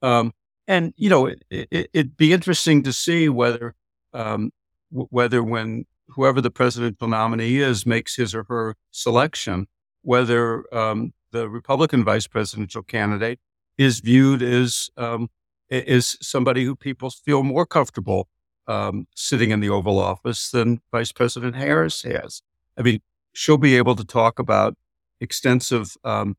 Um, 0.00 0.32
and 0.72 0.94
you 0.96 1.10
know, 1.10 1.26
it, 1.26 1.44
would 1.50 1.88
it, 1.92 2.16
be 2.16 2.32
interesting 2.32 2.82
to 2.84 2.92
see 2.94 3.28
whether 3.28 3.74
um, 4.14 4.50
w- 4.90 5.08
whether 5.10 5.42
when 5.42 5.84
whoever 6.08 6.40
the 6.40 6.50
presidential 6.50 7.08
nominee 7.08 7.58
is 7.58 7.84
makes 7.84 8.16
his 8.16 8.34
or 8.34 8.44
her 8.44 8.74
selection, 8.90 9.66
whether 10.00 10.64
um, 10.74 11.12
the 11.30 11.48
Republican 11.48 12.04
vice 12.04 12.26
presidential 12.26 12.82
candidate 12.82 13.38
is 13.76 14.00
viewed 14.00 14.42
as 14.42 14.88
um, 14.96 15.28
is 15.68 16.16
somebody 16.22 16.64
who 16.64 16.74
people 16.74 17.10
feel 17.10 17.42
more 17.42 17.66
comfortable 17.66 18.28
um, 18.66 19.06
sitting 19.14 19.50
in 19.50 19.60
the 19.60 19.68
Oval 19.68 19.98
Office 19.98 20.50
than 20.50 20.80
Vice 20.90 21.12
President 21.12 21.54
Harris 21.54 22.02
has. 22.02 22.40
I 22.78 22.82
mean, 22.82 23.00
she'll 23.34 23.58
be 23.58 23.76
able 23.76 23.96
to 23.96 24.04
talk 24.04 24.38
about 24.38 24.74
extensive 25.20 25.96
um, 26.02 26.36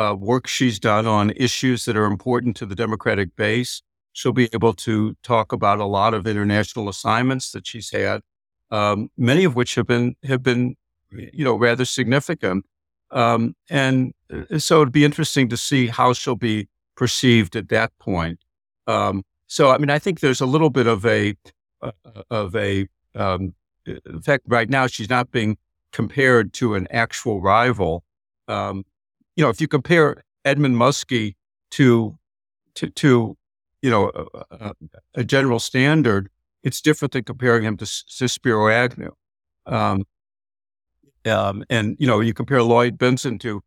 uh, 0.00 0.14
work 0.14 0.46
she's 0.46 0.78
done 0.78 1.06
on 1.06 1.30
issues 1.36 1.84
that 1.84 1.96
are 1.96 2.06
important 2.06 2.56
to 2.56 2.66
the 2.66 2.74
Democratic 2.74 3.36
base. 3.36 3.82
She'll 4.12 4.32
be 4.32 4.48
able 4.54 4.72
to 4.74 5.14
talk 5.22 5.52
about 5.52 5.78
a 5.78 5.84
lot 5.84 6.14
of 6.14 6.26
international 6.26 6.88
assignments 6.88 7.52
that 7.52 7.66
she's 7.66 7.90
had, 7.90 8.22
um, 8.70 9.10
many 9.16 9.44
of 9.44 9.54
which 9.54 9.74
have 9.74 9.86
been 9.86 10.16
have 10.24 10.42
been, 10.42 10.76
you 11.10 11.44
know, 11.44 11.54
rather 11.54 11.84
significant. 11.84 12.64
Um, 13.10 13.54
and 13.68 14.14
uh, 14.32 14.58
so 14.58 14.80
it'd 14.80 14.92
be 14.92 15.04
interesting 15.04 15.48
to 15.50 15.56
see 15.56 15.88
how 15.88 16.12
she'll 16.12 16.36
be 16.36 16.68
perceived 16.96 17.54
at 17.56 17.68
that 17.68 17.90
point. 17.98 18.40
Um, 18.86 19.22
so, 19.46 19.70
I 19.70 19.78
mean, 19.78 19.90
I 19.90 19.98
think 19.98 20.20
there's 20.20 20.40
a 20.40 20.46
little 20.46 20.70
bit 20.70 20.86
of 20.86 21.04
a 21.04 21.34
uh, 21.82 21.92
of 22.30 22.56
a 22.56 22.88
um, 23.14 23.54
in 23.86 24.22
fact, 24.22 24.44
right 24.46 24.70
now 24.70 24.86
she's 24.86 25.10
not 25.10 25.30
being 25.30 25.56
compared 25.92 26.52
to 26.54 26.74
an 26.74 26.86
actual 26.90 27.40
rival. 27.40 28.02
Um, 28.48 28.84
you 29.40 29.46
know, 29.46 29.48
if 29.48 29.58
you 29.58 29.68
compare 29.68 30.22
Edmund 30.44 30.76
Muskie 30.76 31.34
to 31.70 32.18
to 32.74 32.90
to 32.90 33.38
you 33.80 33.88
know 33.90 34.10
a, 34.50 34.74
a, 35.14 35.24
general 35.24 35.58
standard, 35.58 36.28
it's 36.62 36.82
different 36.82 37.12
than 37.12 37.24
comparing 37.24 37.62
him 37.62 37.78
to, 37.78 37.86
to 38.18 38.28
Spiro 38.28 38.68
Agnew. 38.68 39.12
Um, 39.64 40.04
um, 41.24 41.64
and 41.70 41.96
you 41.98 42.06
know, 42.06 42.20
you 42.20 42.34
compare 42.34 42.62
Lloyd 42.62 42.98
Bentsen 42.98 43.40
to 43.40 43.62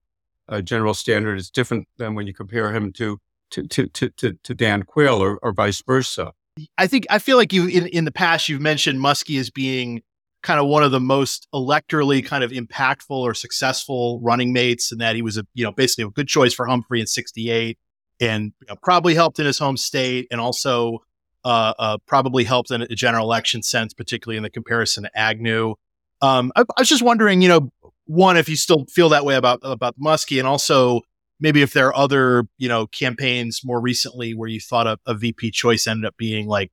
a 0.47 0.61
general 0.61 0.93
standard, 0.93 1.39
it's 1.39 1.49
different 1.49 1.87
than 1.97 2.13
when 2.13 2.27
you 2.27 2.35
compare 2.35 2.71
him 2.71 2.93
to 2.93 3.19
to 3.49 3.65
to 3.65 3.87
to, 3.87 4.33
to 4.43 4.53
Dan 4.53 4.83
Quayle 4.83 5.23
or, 5.23 5.39
or 5.41 5.53
vice 5.53 5.81
versa. 5.81 6.33
I 6.77 6.85
think 6.85 7.07
I 7.09 7.17
feel 7.17 7.37
like 7.37 7.51
you 7.51 7.65
in, 7.65 7.87
in 7.87 8.05
the 8.05 8.11
past 8.11 8.47
you've 8.47 8.61
mentioned 8.61 8.99
Muskie 8.99 9.39
as 9.39 9.49
being 9.49 10.03
kind 10.43 10.59
of 10.59 10.67
one 10.67 10.83
of 10.83 10.91
the 10.91 10.99
most 10.99 11.47
electorally 11.53 12.23
kind 12.23 12.43
of 12.43 12.51
impactful 12.51 13.09
or 13.09 13.33
successful 13.33 14.19
running 14.21 14.53
mates, 14.53 14.91
and 14.91 15.01
that 15.01 15.15
he 15.15 15.21
was 15.21 15.37
a 15.37 15.47
you 15.53 15.63
know 15.63 15.71
basically 15.71 16.03
a 16.03 16.09
good 16.09 16.27
choice 16.27 16.53
for 16.53 16.67
Humphrey 16.67 17.01
in 17.01 17.07
'68, 17.07 17.79
and 18.19 18.53
you 18.61 18.67
know, 18.69 18.75
probably 18.83 19.15
helped 19.15 19.39
in 19.39 19.45
his 19.45 19.57
home 19.57 19.77
state, 19.77 20.27
and 20.29 20.39
also 20.39 20.99
uh, 21.43 21.73
uh, 21.79 21.97
probably 22.05 22.43
helped 22.43 22.71
in 22.71 22.83
a 22.83 22.87
general 22.89 23.25
election 23.25 23.63
sense, 23.63 23.93
particularly 23.93 24.37
in 24.37 24.43
the 24.43 24.49
comparison 24.49 25.03
to 25.03 25.17
Agnew. 25.17 25.75
Um, 26.21 26.51
I, 26.55 26.61
I, 26.61 26.81
was 26.81 26.87
just 26.87 27.01
wondering, 27.01 27.41
you 27.41 27.49
know, 27.49 27.71
one 28.05 28.37
if 28.37 28.47
you 28.47 28.55
still 28.55 28.85
feel 28.85 29.09
that 29.09 29.25
way 29.25 29.35
about 29.35 29.59
about 29.63 29.99
Muskie, 29.99 30.39
and 30.39 30.47
also 30.47 31.01
maybe 31.39 31.61
if 31.61 31.73
there 31.73 31.87
are 31.87 31.95
other 31.95 32.43
you 32.57 32.67
know 32.67 32.85
campaigns 32.87 33.61
more 33.63 33.79
recently 33.79 34.33
where 34.33 34.49
you 34.49 34.59
thought 34.59 34.87
a, 34.87 34.97
a 35.05 35.13
VP 35.13 35.51
choice 35.51 35.87
ended 35.87 36.05
up 36.05 36.15
being 36.17 36.47
like 36.47 36.71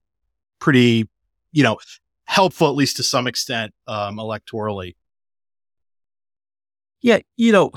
pretty 0.59 1.09
you 1.52 1.62
know 1.62 1.78
helpful, 2.31 2.69
at 2.69 2.77
least 2.77 2.97
to 2.97 3.03
some 3.03 3.27
extent, 3.27 3.75
um, 3.88 4.16
electorally? 4.16 4.95
Yeah, 7.03 7.19
you 7.37 7.51
know, 7.51 7.73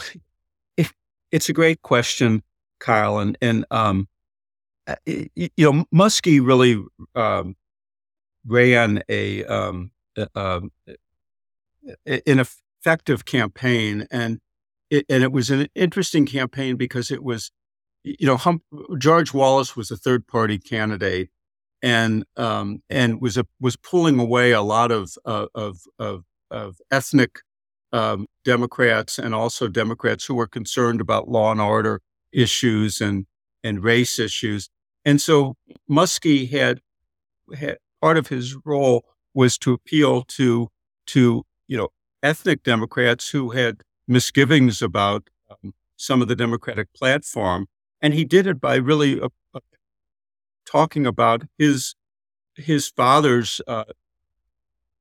it, 0.78 0.92
it's 1.32 1.50
a 1.50 1.54
great 1.54 1.82
question, 1.82 2.44
Kyle, 2.80 3.18
and 3.18 3.36
and 3.42 3.66
um, 3.72 4.08
uh, 4.86 4.96
you 5.06 5.50
know, 5.58 5.86
Muskie 5.94 6.46
really 6.46 6.84
um, 7.16 7.56
ran 8.46 9.02
a 9.10 9.44
um, 9.46 9.92
um, 10.36 10.72
an 12.06 12.40
effective 12.40 13.26
campaign, 13.26 14.08
and 14.12 14.40
it, 14.92 15.06
and 15.10 15.24
it 15.24 15.32
was 15.32 15.50
an 15.50 15.68
interesting 15.74 16.28
campaign 16.28 16.76
because 16.76 17.10
it 17.10 17.24
was, 17.24 17.50
you 18.04 18.28
know, 18.28 18.38
Hum- 18.38 18.62
George 19.00 19.34
Wallace 19.34 19.76
was 19.76 19.90
a 19.90 19.98
third 19.98 20.28
party 20.28 20.60
candidate, 20.60 21.30
and 21.84 22.24
um, 22.38 22.82
and 22.90 23.22
was 23.22 23.38
a, 23.38 23.46
was 23.60 23.76
pulling 23.76 24.18
away 24.18 24.52
a 24.52 24.62
lot 24.62 24.90
of 24.90 25.16
uh, 25.26 25.48
of, 25.54 25.82
of, 26.00 26.24
of 26.50 26.78
ethnic 26.90 27.42
um, 27.92 28.26
Democrats 28.46 29.20
and 29.20 29.36
also 29.36 29.68
Democrats 29.68 30.26
who 30.26 30.34
were 30.34 30.48
concerned 30.48 31.02
about 31.02 31.28
law 31.28 31.52
and 31.52 31.62
order 31.62 32.02
issues 32.32 33.02
and 33.02 33.28
and 33.64 33.84
race 33.84 34.18
issues. 34.18 34.70
And 35.06 35.22
so 35.22 35.56
Muskie 35.90 36.50
had, 36.50 36.80
had 37.54 37.78
part 38.02 38.18
of 38.18 38.28
his 38.28 38.56
role 38.66 39.06
was 39.34 39.58
to 39.60 39.74
appeal 39.74 40.24
to 40.24 40.70
to 41.08 41.44
you 41.68 41.78
know 41.78 41.90
ethnic 42.24 42.64
Democrats 42.64 43.30
who 43.30 43.50
had 43.52 43.82
misgivings 44.08 44.82
about 44.82 45.30
um, 45.52 45.74
some 45.98 46.22
of 46.22 46.30
the 46.30 46.36
Democratic 46.36 46.94
platform, 46.94 47.68
and 48.02 48.14
he 48.14 48.24
did 48.24 48.48
it 48.48 48.62
by 48.62 48.76
really 48.76 49.20
uh, 49.20 49.28
talking 50.74 51.06
about 51.06 51.44
his 51.58 51.96
his 52.56 52.88
father's 52.88 53.62
uh, 53.68 53.86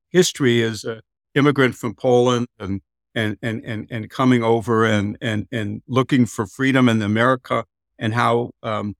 history 0.09 0.61
as 0.61 0.83
an 0.83 1.01
immigrant 1.33 1.75
from 1.75 1.95
Poland 1.95 2.47
and 2.59 2.81
and 3.15 3.37
and 3.41 3.63
and, 3.65 3.87
and 3.89 4.09
coming 4.09 4.43
over 4.43 4.85
and 4.85 5.17
and 5.19 5.47
and 5.51 5.81
looking 5.87 6.25
for 6.27 6.45
freedom 6.45 6.87
in 6.87 7.01
America 7.01 7.65
and 7.97 8.13
how 8.13 8.51
um, 8.61 8.95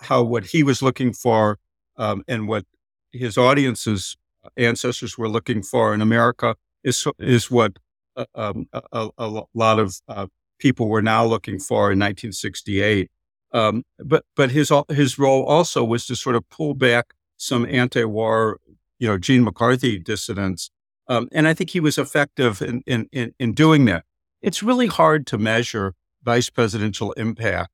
how 0.00 0.22
what 0.22 0.44
he 0.46 0.62
was 0.62 0.80
looking 0.80 1.12
for 1.12 1.58
um, 1.96 2.22
and 2.28 2.46
what 2.46 2.64
his 3.10 3.36
audience's 3.36 4.16
ancestors 4.56 5.18
were 5.18 5.28
looking 5.28 5.62
for 5.62 5.92
in 5.92 6.00
America 6.00 6.54
is 6.84 7.06
is 7.18 7.50
what 7.50 7.72
uh, 8.16 8.24
um, 8.34 8.68
a, 8.72 9.08
a, 9.18 9.42
lot 9.54 9.78
of 9.78 10.00
uh, 10.06 10.26
people 10.58 10.86
were 10.88 11.02
now 11.02 11.24
looking 11.24 11.58
for 11.58 11.90
in 11.90 11.98
1968. 11.98 13.10
Um, 13.52 13.84
but 13.98 14.24
but 14.34 14.50
his 14.50 14.72
his 14.88 15.18
role 15.18 15.44
also 15.44 15.84
was 15.84 16.06
to 16.06 16.16
sort 16.16 16.36
of 16.36 16.48
pull 16.48 16.74
back 16.74 17.14
some 17.36 17.66
anti-war, 17.66 18.58
you 18.98 19.08
know, 19.08 19.18
Gene 19.18 19.44
McCarthy 19.44 19.98
dissidents, 19.98 20.70
um, 21.08 21.28
and 21.32 21.46
I 21.46 21.54
think 21.54 21.70
he 21.70 21.80
was 21.80 21.98
effective 21.98 22.62
in, 22.62 22.82
in 22.86 23.08
in 23.12 23.34
in 23.38 23.52
doing 23.52 23.84
that. 23.86 24.04
It's 24.40 24.62
really 24.62 24.86
hard 24.86 25.26
to 25.28 25.38
measure 25.38 25.94
vice 26.24 26.50
presidential 26.50 27.12
impact. 27.12 27.70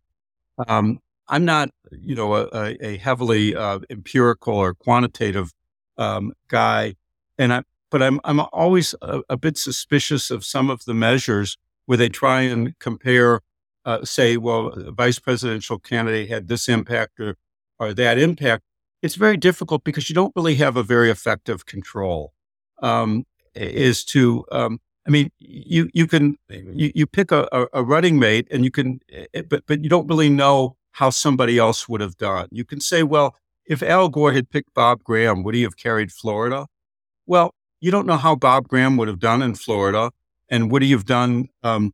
Um, 0.67 0.99
I'm 1.29 1.45
not, 1.45 1.71
you 1.93 2.15
know, 2.15 2.35
a, 2.35 2.77
a 2.81 2.97
heavily 2.97 3.55
uh, 3.55 3.81
empirical 3.91 4.55
or 4.55 4.75
quantitative 4.75 5.53
um, 5.97 6.33
guy, 6.49 6.95
and 7.39 7.53
I 7.53 7.63
but 7.91 8.03
I'm 8.03 8.21
I'm 8.25 8.41
always 8.53 8.95
a, 9.01 9.21
a 9.29 9.37
bit 9.37 9.59
suspicious 9.59 10.31
of 10.31 10.45
some 10.45 10.71
of 10.71 10.85
the 10.87 10.95
measures 10.95 11.57
where 11.87 11.99
they 11.99 12.09
try 12.09 12.43
and 12.43 12.79
compare 12.79 13.41
uh, 13.89 14.05
say, 14.05 14.37
well, 14.37 14.67
a 14.69 14.93
vice 14.93 15.19
presidential 15.19 15.79
candidate 15.79 16.29
had 16.29 16.47
this 16.49 16.69
impact 16.69 17.19
or, 17.19 17.37
or 17.79 17.95
that 17.95 18.19
impact, 18.19 18.63
it's 19.01 19.15
very 19.15 19.39
difficult 19.39 19.83
because 19.83 20.11
you 20.11 20.15
don't 20.15 20.35
really 20.37 20.57
have 20.57 20.77
a 20.77 20.83
very 20.83 21.11
effective 21.11 21.65
control. 21.65 22.35
Um, 22.83 23.25
is 23.55 24.05
to, 24.05 24.45
um, 24.53 24.79
I 25.07 25.11
mean, 25.11 25.31
you 25.39 25.89
you 25.95 26.07
can 26.07 26.37
you, 26.51 26.93
you 26.95 27.07
pick 27.07 27.33
a, 27.33 27.67
a 27.73 27.83
running 27.83 28.19
mate, 28.19 28.47
and 28.51 28.63
you 28.63 28.71
can, 28.71 29.01
eh, 29.11 29.43
but 29.49 29.65
but 29.67 29.83
you 29.83 29.89
don't 29.89 30.07
really 30.07 30.29
know 30.29 30.77
how 30.93 31.09
somebody 31.11 31.57
else 31.59 31.89
would 31.89 32.03
have 32.03 32.17
done. 32.19 32.49
You 32.53 32.65
can 32.65 32.81
say, 32.81 33.03
well, 33.03 33.35
if 33.65 33.83
Al 33.83 34.11
Gore 34.11 34.33
had 34.33 34.51
picked 34.51 34.75
Bob 34.75 35.03
Graham, 35.03 35.43
would 35.43 35.55
he 35.55 35.63
have 35.63 35.77
carried 35.77 36.13
Florida? 36.13 36.67
Well, 37.27 37.55
you 37.81 37.91
don't 37.91 38.07
know 38.07 38.19
how 38.19 38.37
Bob 38.37 38.69
Graham 38.69 38.97
would 38.99 39.09
have 39.09 39.19
done 39.19 39.41
in 39.43 39.55
Florida, 39.55 40.11
and 40.51 40.71
would 40.71 40.83
he 40.83 40.91
have 40.91 41.07
done 41.07 41.49
um, 41.63 41.93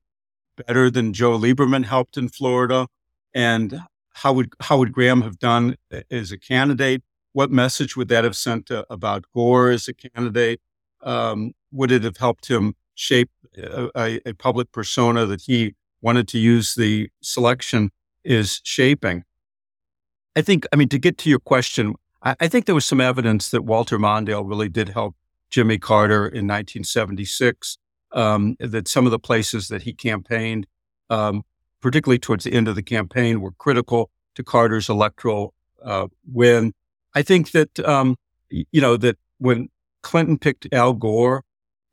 better 0.57 0.91
than 0.91 1.13
Joe 1.13 1.39
Lieberman 1.39 1.85
helped 1.85 2.17
in 2.17 2.29
Florida? 2.29 2.87
And 3.35 3.83
how 4.15 4.33
would 4.33 4.53
how 4.61 4.79
would 4.79 4.93
Graham 4.93 5.23
have 5.23 5.39
done 5.39 5.77
eh, 5.91 6.03
as 6.11 6.33
a 6.33 6.39
candidate? 6.39 7.03
What 7.33 7.51
message 7.51 7.97
would 7.97 8.09
that 8.09 8.25
have 8.25 8.37
sent 8.37 8.67
to, 8.67 8.87
about 8.89 9.25
Gore 9.35 9.71
as 9.71 9.89
a 9.89 9.95
candidate? 9.95 10.61
Um, 11.03 11.53
would 11.73 11.91
it 11.91 12.05
have 12.05 12.17
helped 12.17 12.49
him 12.49 12.75
shape 12.95 13.31
a, 13.57 14.21
a, 14.27 14.33
public 14.35 14.73
persona 14.73 15.27
that 15.27 15.43
he 15.43 15.75
wanted 16.01 16.29
to 16.29 16.39
use 16.39 16.75
the 16.75 17.09
selection 17.23 17.91
is 18.25 18.61
shaping. 18.65 19.25
I 20.37 20.43
think, 20.43 20.67
I 20.73 20.77
mean, 20.77 20.89
to 20.89 20.99
get 20.99 21.19
to 21.19 21.31
your 21.31 21.39
question, 21.39 21.95
I, 22.23 22.35
I 22.41 22.49
think 22.49 22.67
there 22.67 22.75
was 22.75 22.85
some 22.85 23.01
evidence 23.01 23.51
that 23.51 23.63
Walter 23.63 23.99
Mondale 23.99 24.49
really 24.49 24.69
did 24.69 24.91
help 24.91 25.15
Jimmy 25.51 25.79
Carter 25.79 26.27
in 26.27 26.47
1976. 26.47 27.79
Um, 28.15 28.57
that 28.61 28.87
some 28.89 29.07
of 29.07 29.11
the 29.11 29.19
places 29.19 29.69
that 29.69 29.83
he 29.83 29.93
campaigned, 29.93 30.67
um, 31.11 31.43
particularly 31.81 32.21
towards 32.21 32.45
the 32.45 32.53
end 32.53 32.69
of 32.69 32.77
the 32.77 32.83
campaign, 32.83 33.41
were 33.41 33.53
critical 33.53 34.11
to 34.37 34.45
Carter's 34.45 34.89
electoral 34.89 35.53
uh, 35.83 36.07
win. 36.25 36.73
I 37.15 37.23
think 37.23 37.51
that 37.51 37.81
um, 37.81 38.17
you 38.51 38.81
know 38.81 38.97
that 38.97 39.19
when 39.39 39.69
Clinton 40.03 40.39
picked 40.39 40.73
Al 40.73 40.93
Gore, 40.93 41.43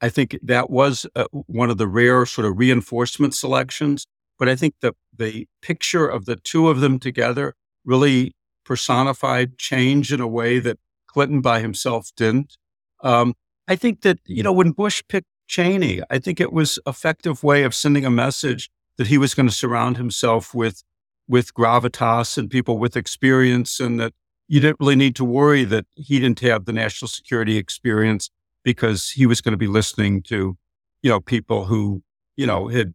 I 0.01 0.10
think 0.10 0.38
that 0.43 0.69
was 0.69 1.07
uh, 1.15 1.25
one 1.31 1.69
of 1.69 1.77
the 1.77 1.88
rare 1.88 2.25
sort 2.25 2.47
of 2.47 2.57
reinforcement 2.57 3.34
selections. 3.34 4.05
But 4.38 4.49
I 4.49 4.55
think 4.55 4.73
the, 4.81 4.93
the 5.15 5.47
picture 5.62 6.07
of 6.07 6.25
the 6.25 6.36
two 6.36 6.69
of 6.69 6.79
them 6.79 6.97
together 6.99 7.53
really 7.86 8.36
personified 8.63 9.57
change 9.57 10.12
in 10.12 10.19
a 10.19 10.27
way 10.27 10.60
that 10.60 10.79
Clinton 11.05 11.41
by 11.41 11.60
himself 11.60 12.10
didn't. 12.15 12.57
Um, 13.01 13.36
I 13.67 13.75
think 13.75 14.01
that, 14.01 14.19
you 14.25 14.41
know, 14.43 14.53
when 14.53 14.71
Bush 14.71 15.03
picked 15.07 15.27
Cheney, 15.51 16.01
I 16.09 16.17
think 16.17 16.39
it 16.39 16.53
was 16.53 16.79
effective 16.87 17.43
way 17.43 17.63
of 17.63 17.75
sending 17.75 18.05
a 18.05 18.09
message 18.09 18.71
that 18.95 19.07
he 19.07 19.17
was 19.17 19.33
going 19.33 19.49
to 19.49 19.53
surround 19.53 19.97
himself 19.97 20.55
with, 20.55 20.81
with 21.27 21.53
gravitas 21.53 22.37
and 22.37 22.49
people 22.49 22.77
with 22.77 22.95
experience 22.95 23.77
and 23.77 23.99
that 23.99 24.13
you 24.47 24.61
didn't 24.61 24.79
really 24.79 24.95
need 24.95 25.13
to 25.17 25.25
worry 25.25 25.65
that 25.65 25.85
he 25.95 26.21
didn't 26.21 26.39
have 26.39 26.63
the 26.63 26.71
national 26.71 27.09
security 27.09 27.57
experience 27.57 28.29
because 28.63 29.09
he 29.09 29.25
was 29.25 29.41
going 29.41 29.51
to 29.51 29.57
be 29.57 29.67
listening 29.67 30.21
to, 30.21 30.57
you 31.01 31.09
know, 31.09 31.19
people 31.19 31.65
who, 31.65 32.01
you 32.37 32.47
know, 32.47 32.69
had 32.69 32.93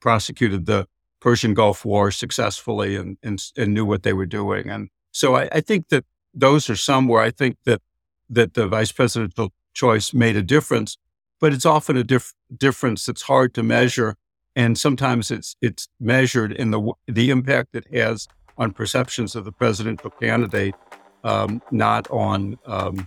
prosecuted 0.00 0.66
the 0.66 0.86
Persian 1.18 1.54
Gulf 1.54 1.84
War 1.84 2.12
successfully 2.12 2.94
and, 2.94 3.18
and, 3.24 3.42
and 3.56 3.74
knew 3.74 3.84
what 3.84 4.04
they 4.04 4.12
were 4.12 4.26
doing. 4.26 4.70
And 4.70 4.90
so 5.10 5.34
I, 5.34 5.48
I, 5.50 5.60
think 5.60 5.88
that 5.88 6.04
those 6.32 6.70
are 6.70 6.76
some 6.76 7.08
where 7.08 7.22
I 7.22 7.32
think 7.32 7.56
that, 7.64 7.82
that 8.30 8.54
the 8.54 8.68
vice 8.68 8.92
presidential 8.92 9.52
choice 9.74 10.14
made 10.14 10.36
a 10.36 10.42
difference, 10.42 10.98
but 11.40 11.52
it's 11.52 11.66
often 11.66 11.96
a 11.96 12.04
diff- 12.04 12.34
difference 12.56 13.06
that's 13.06 13.22
hard 13.22 13.54
to 13.54 13.62
measure. 13.62 14.16
And 14.54 14.78
sometimes 14.78 15.30
it's, 15.30 15.56
it's 15.60 15.88
measured 16.00 16.52
in 16.52 16.70
the, 16.70 16.92
the 17.06 17.30
impact 17.30 17.74
it 17.74 17.86
has 17.92 18.26
on 18.58 18.72
perceptions 18.72 19.34
of 19.34 19.44
the 19.44 19.52
presidential 19.52 20.10
candidate, 20.10 20.74
um, 21.24 21.60
not 21.70 22.10
on, 22.10 22.58
um, 22.66 23.06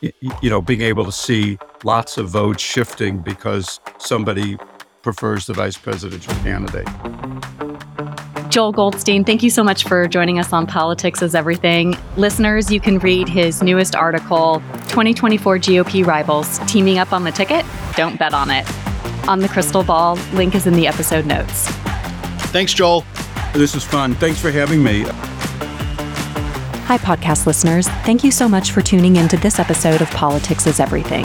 you 0.00 0.50
know, 0.50 0.60
being 0.60 0.82
able 0.82 1.04
to 1.04 1.12
see 1.12 1.58
lots 1.82 2.18
of 2.18 2.28
votes 2.28 2.62
shifting 2.62 3.18
because 3.18 3.80
somebody 3.98 4.56
prefers 5.02 5.46
the 5.46 5.52
vice 5.52 5.76
presidential 5.76 6.34
candidate. 6.36 6.88
Joel 8.50 8.70
Goldstein, 8.72 9.24
thank 9.24 9.42
you 9.42 9.50
so 9.50 9.64
much 9.64 9.82
for 9.82 10.06
joining 10.06 10.38
us 10.38 10.52
on 10.52 10.66
Politics 10.66 11.22
is 11.22 11.34
Everything. 11.34 11.96
Listeners, 12.16 12.70
you 12.70 12.78
can 12.78 13.00
read 13.00 13.28
his 13.28 13.62
newest 13.62 13.96
article, 13.96 14.62
2024 14.94 15.58
GOP 15.58 16.06
Rivals 16.06 16.60
Teaming 16.68 16.98
Up 16.98 17.12
on 17.12 17.24
the 17.24 17.32
Ticket. 17.32 17.66
Don't 17.96 18.16
bet 18.16 18.32
on 18.32 18.48
it. 18.48 18.64
On 19.26 19.40
the 19.40 19.48
Crystal 19.48 19.82
Ball, 19.82 20.14
link 20.34 20.54
is 20.54 20.68
in 20.68 20.74
the 20.74 20.86
episode 20.86 21.26
notes. 21.26 21.66
Thanks, 22.52 22.72
Joel. 22.72 23.04
This 23.54 23.74
is 23.74 23.82
fun. 23.82 24.14
Thanks 24.14 24.40
for 24.40 24.52
having 24.52 24.84
me. 24.84 25.02
Hi, 26.86 26.96
podcast 26.96 27.44
listeners. 27.44 27.88
Thank 28.04 28.22
you 28.22 28.30
so 28.30 28.48
much 28.48 28.70
for 28.70 28.82
tuning 28.82 29.16
in 29.16 29.26
to 29.30 29.36
this 29.36 29.58
episode 29.58 30.00
of 30.00 30.08
Politics 30.12 30.68
is 30.68 30.78
Everything. 30.78 31.24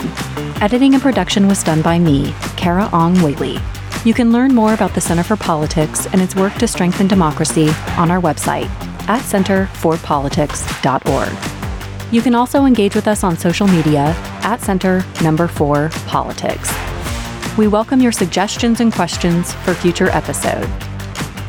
Editing 0.60 0.94
and 0.94 1.02
production 1.02 1.46
was 1.46 1.62
done 1.62 1.80
by 1.80 1.96
me, 1.96 2.32
Carah 2.56 2.92
Ong 2.92 3.22
Whaley. 3.22 3.58
You 4.04 4.14
can 4.14 4.32
learn 4.32 4.52
more 4.52 4.74
about 4.74 4.94
the 4.94 5.00
Center 5.00 5.22
for 5.22 5.36
Politics 5.36 6.06
and 6.06 6.20
its 6.20 6.34
work 6.34 6.54
to 6.54 6.66
strengthen 6.66 7.06
democracy 7.06 7.68
on 7.96 8.10
our 8.10 8.20
website 8.20 8.66
at 9.08 9.22
centerforpolitics.org. 9.22 11.49
You 12.10 12.22
can 12.22 12.34
also 12.34 12.64
engage 12.64 12.96
with 12.96 13.06
us 13.06 13.22
on 13.22 13.38
social 13.38 13.68
media 13.68 14.14
at 14.42 14.60
Center 14.60 15.04
Number 15.22 15.46
4 15.46 15.90
Politics. 16.06 16.72
We 17.56 17.68
welcome 17.68 18.00
your 18.00 18.10
suggestions 18.10 18.80
and 18.80 18.92
questions 18.92 19.52
for 19.54 19.74
future 19.74 20.08
episode. 20.10 20.66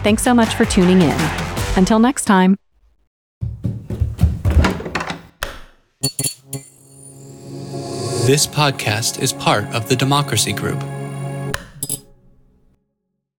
Thanks 0.04 0.22
so 0.22 0.36
much 0.36 0.54
for 0.54 0.66
tuning 0.66 1.02
in. 1.02 1.18
Until 1.76 1.98
next 1.98 2.26
time. 2.26 2.58
This 8.28 8.46
podcast 8.46 9.20
is 9.20 9.34
part 9.34 9.66
of 9.74 9.90
the 9.90 9.96
Democracy 9.96 10.54
Group 10.54 10.82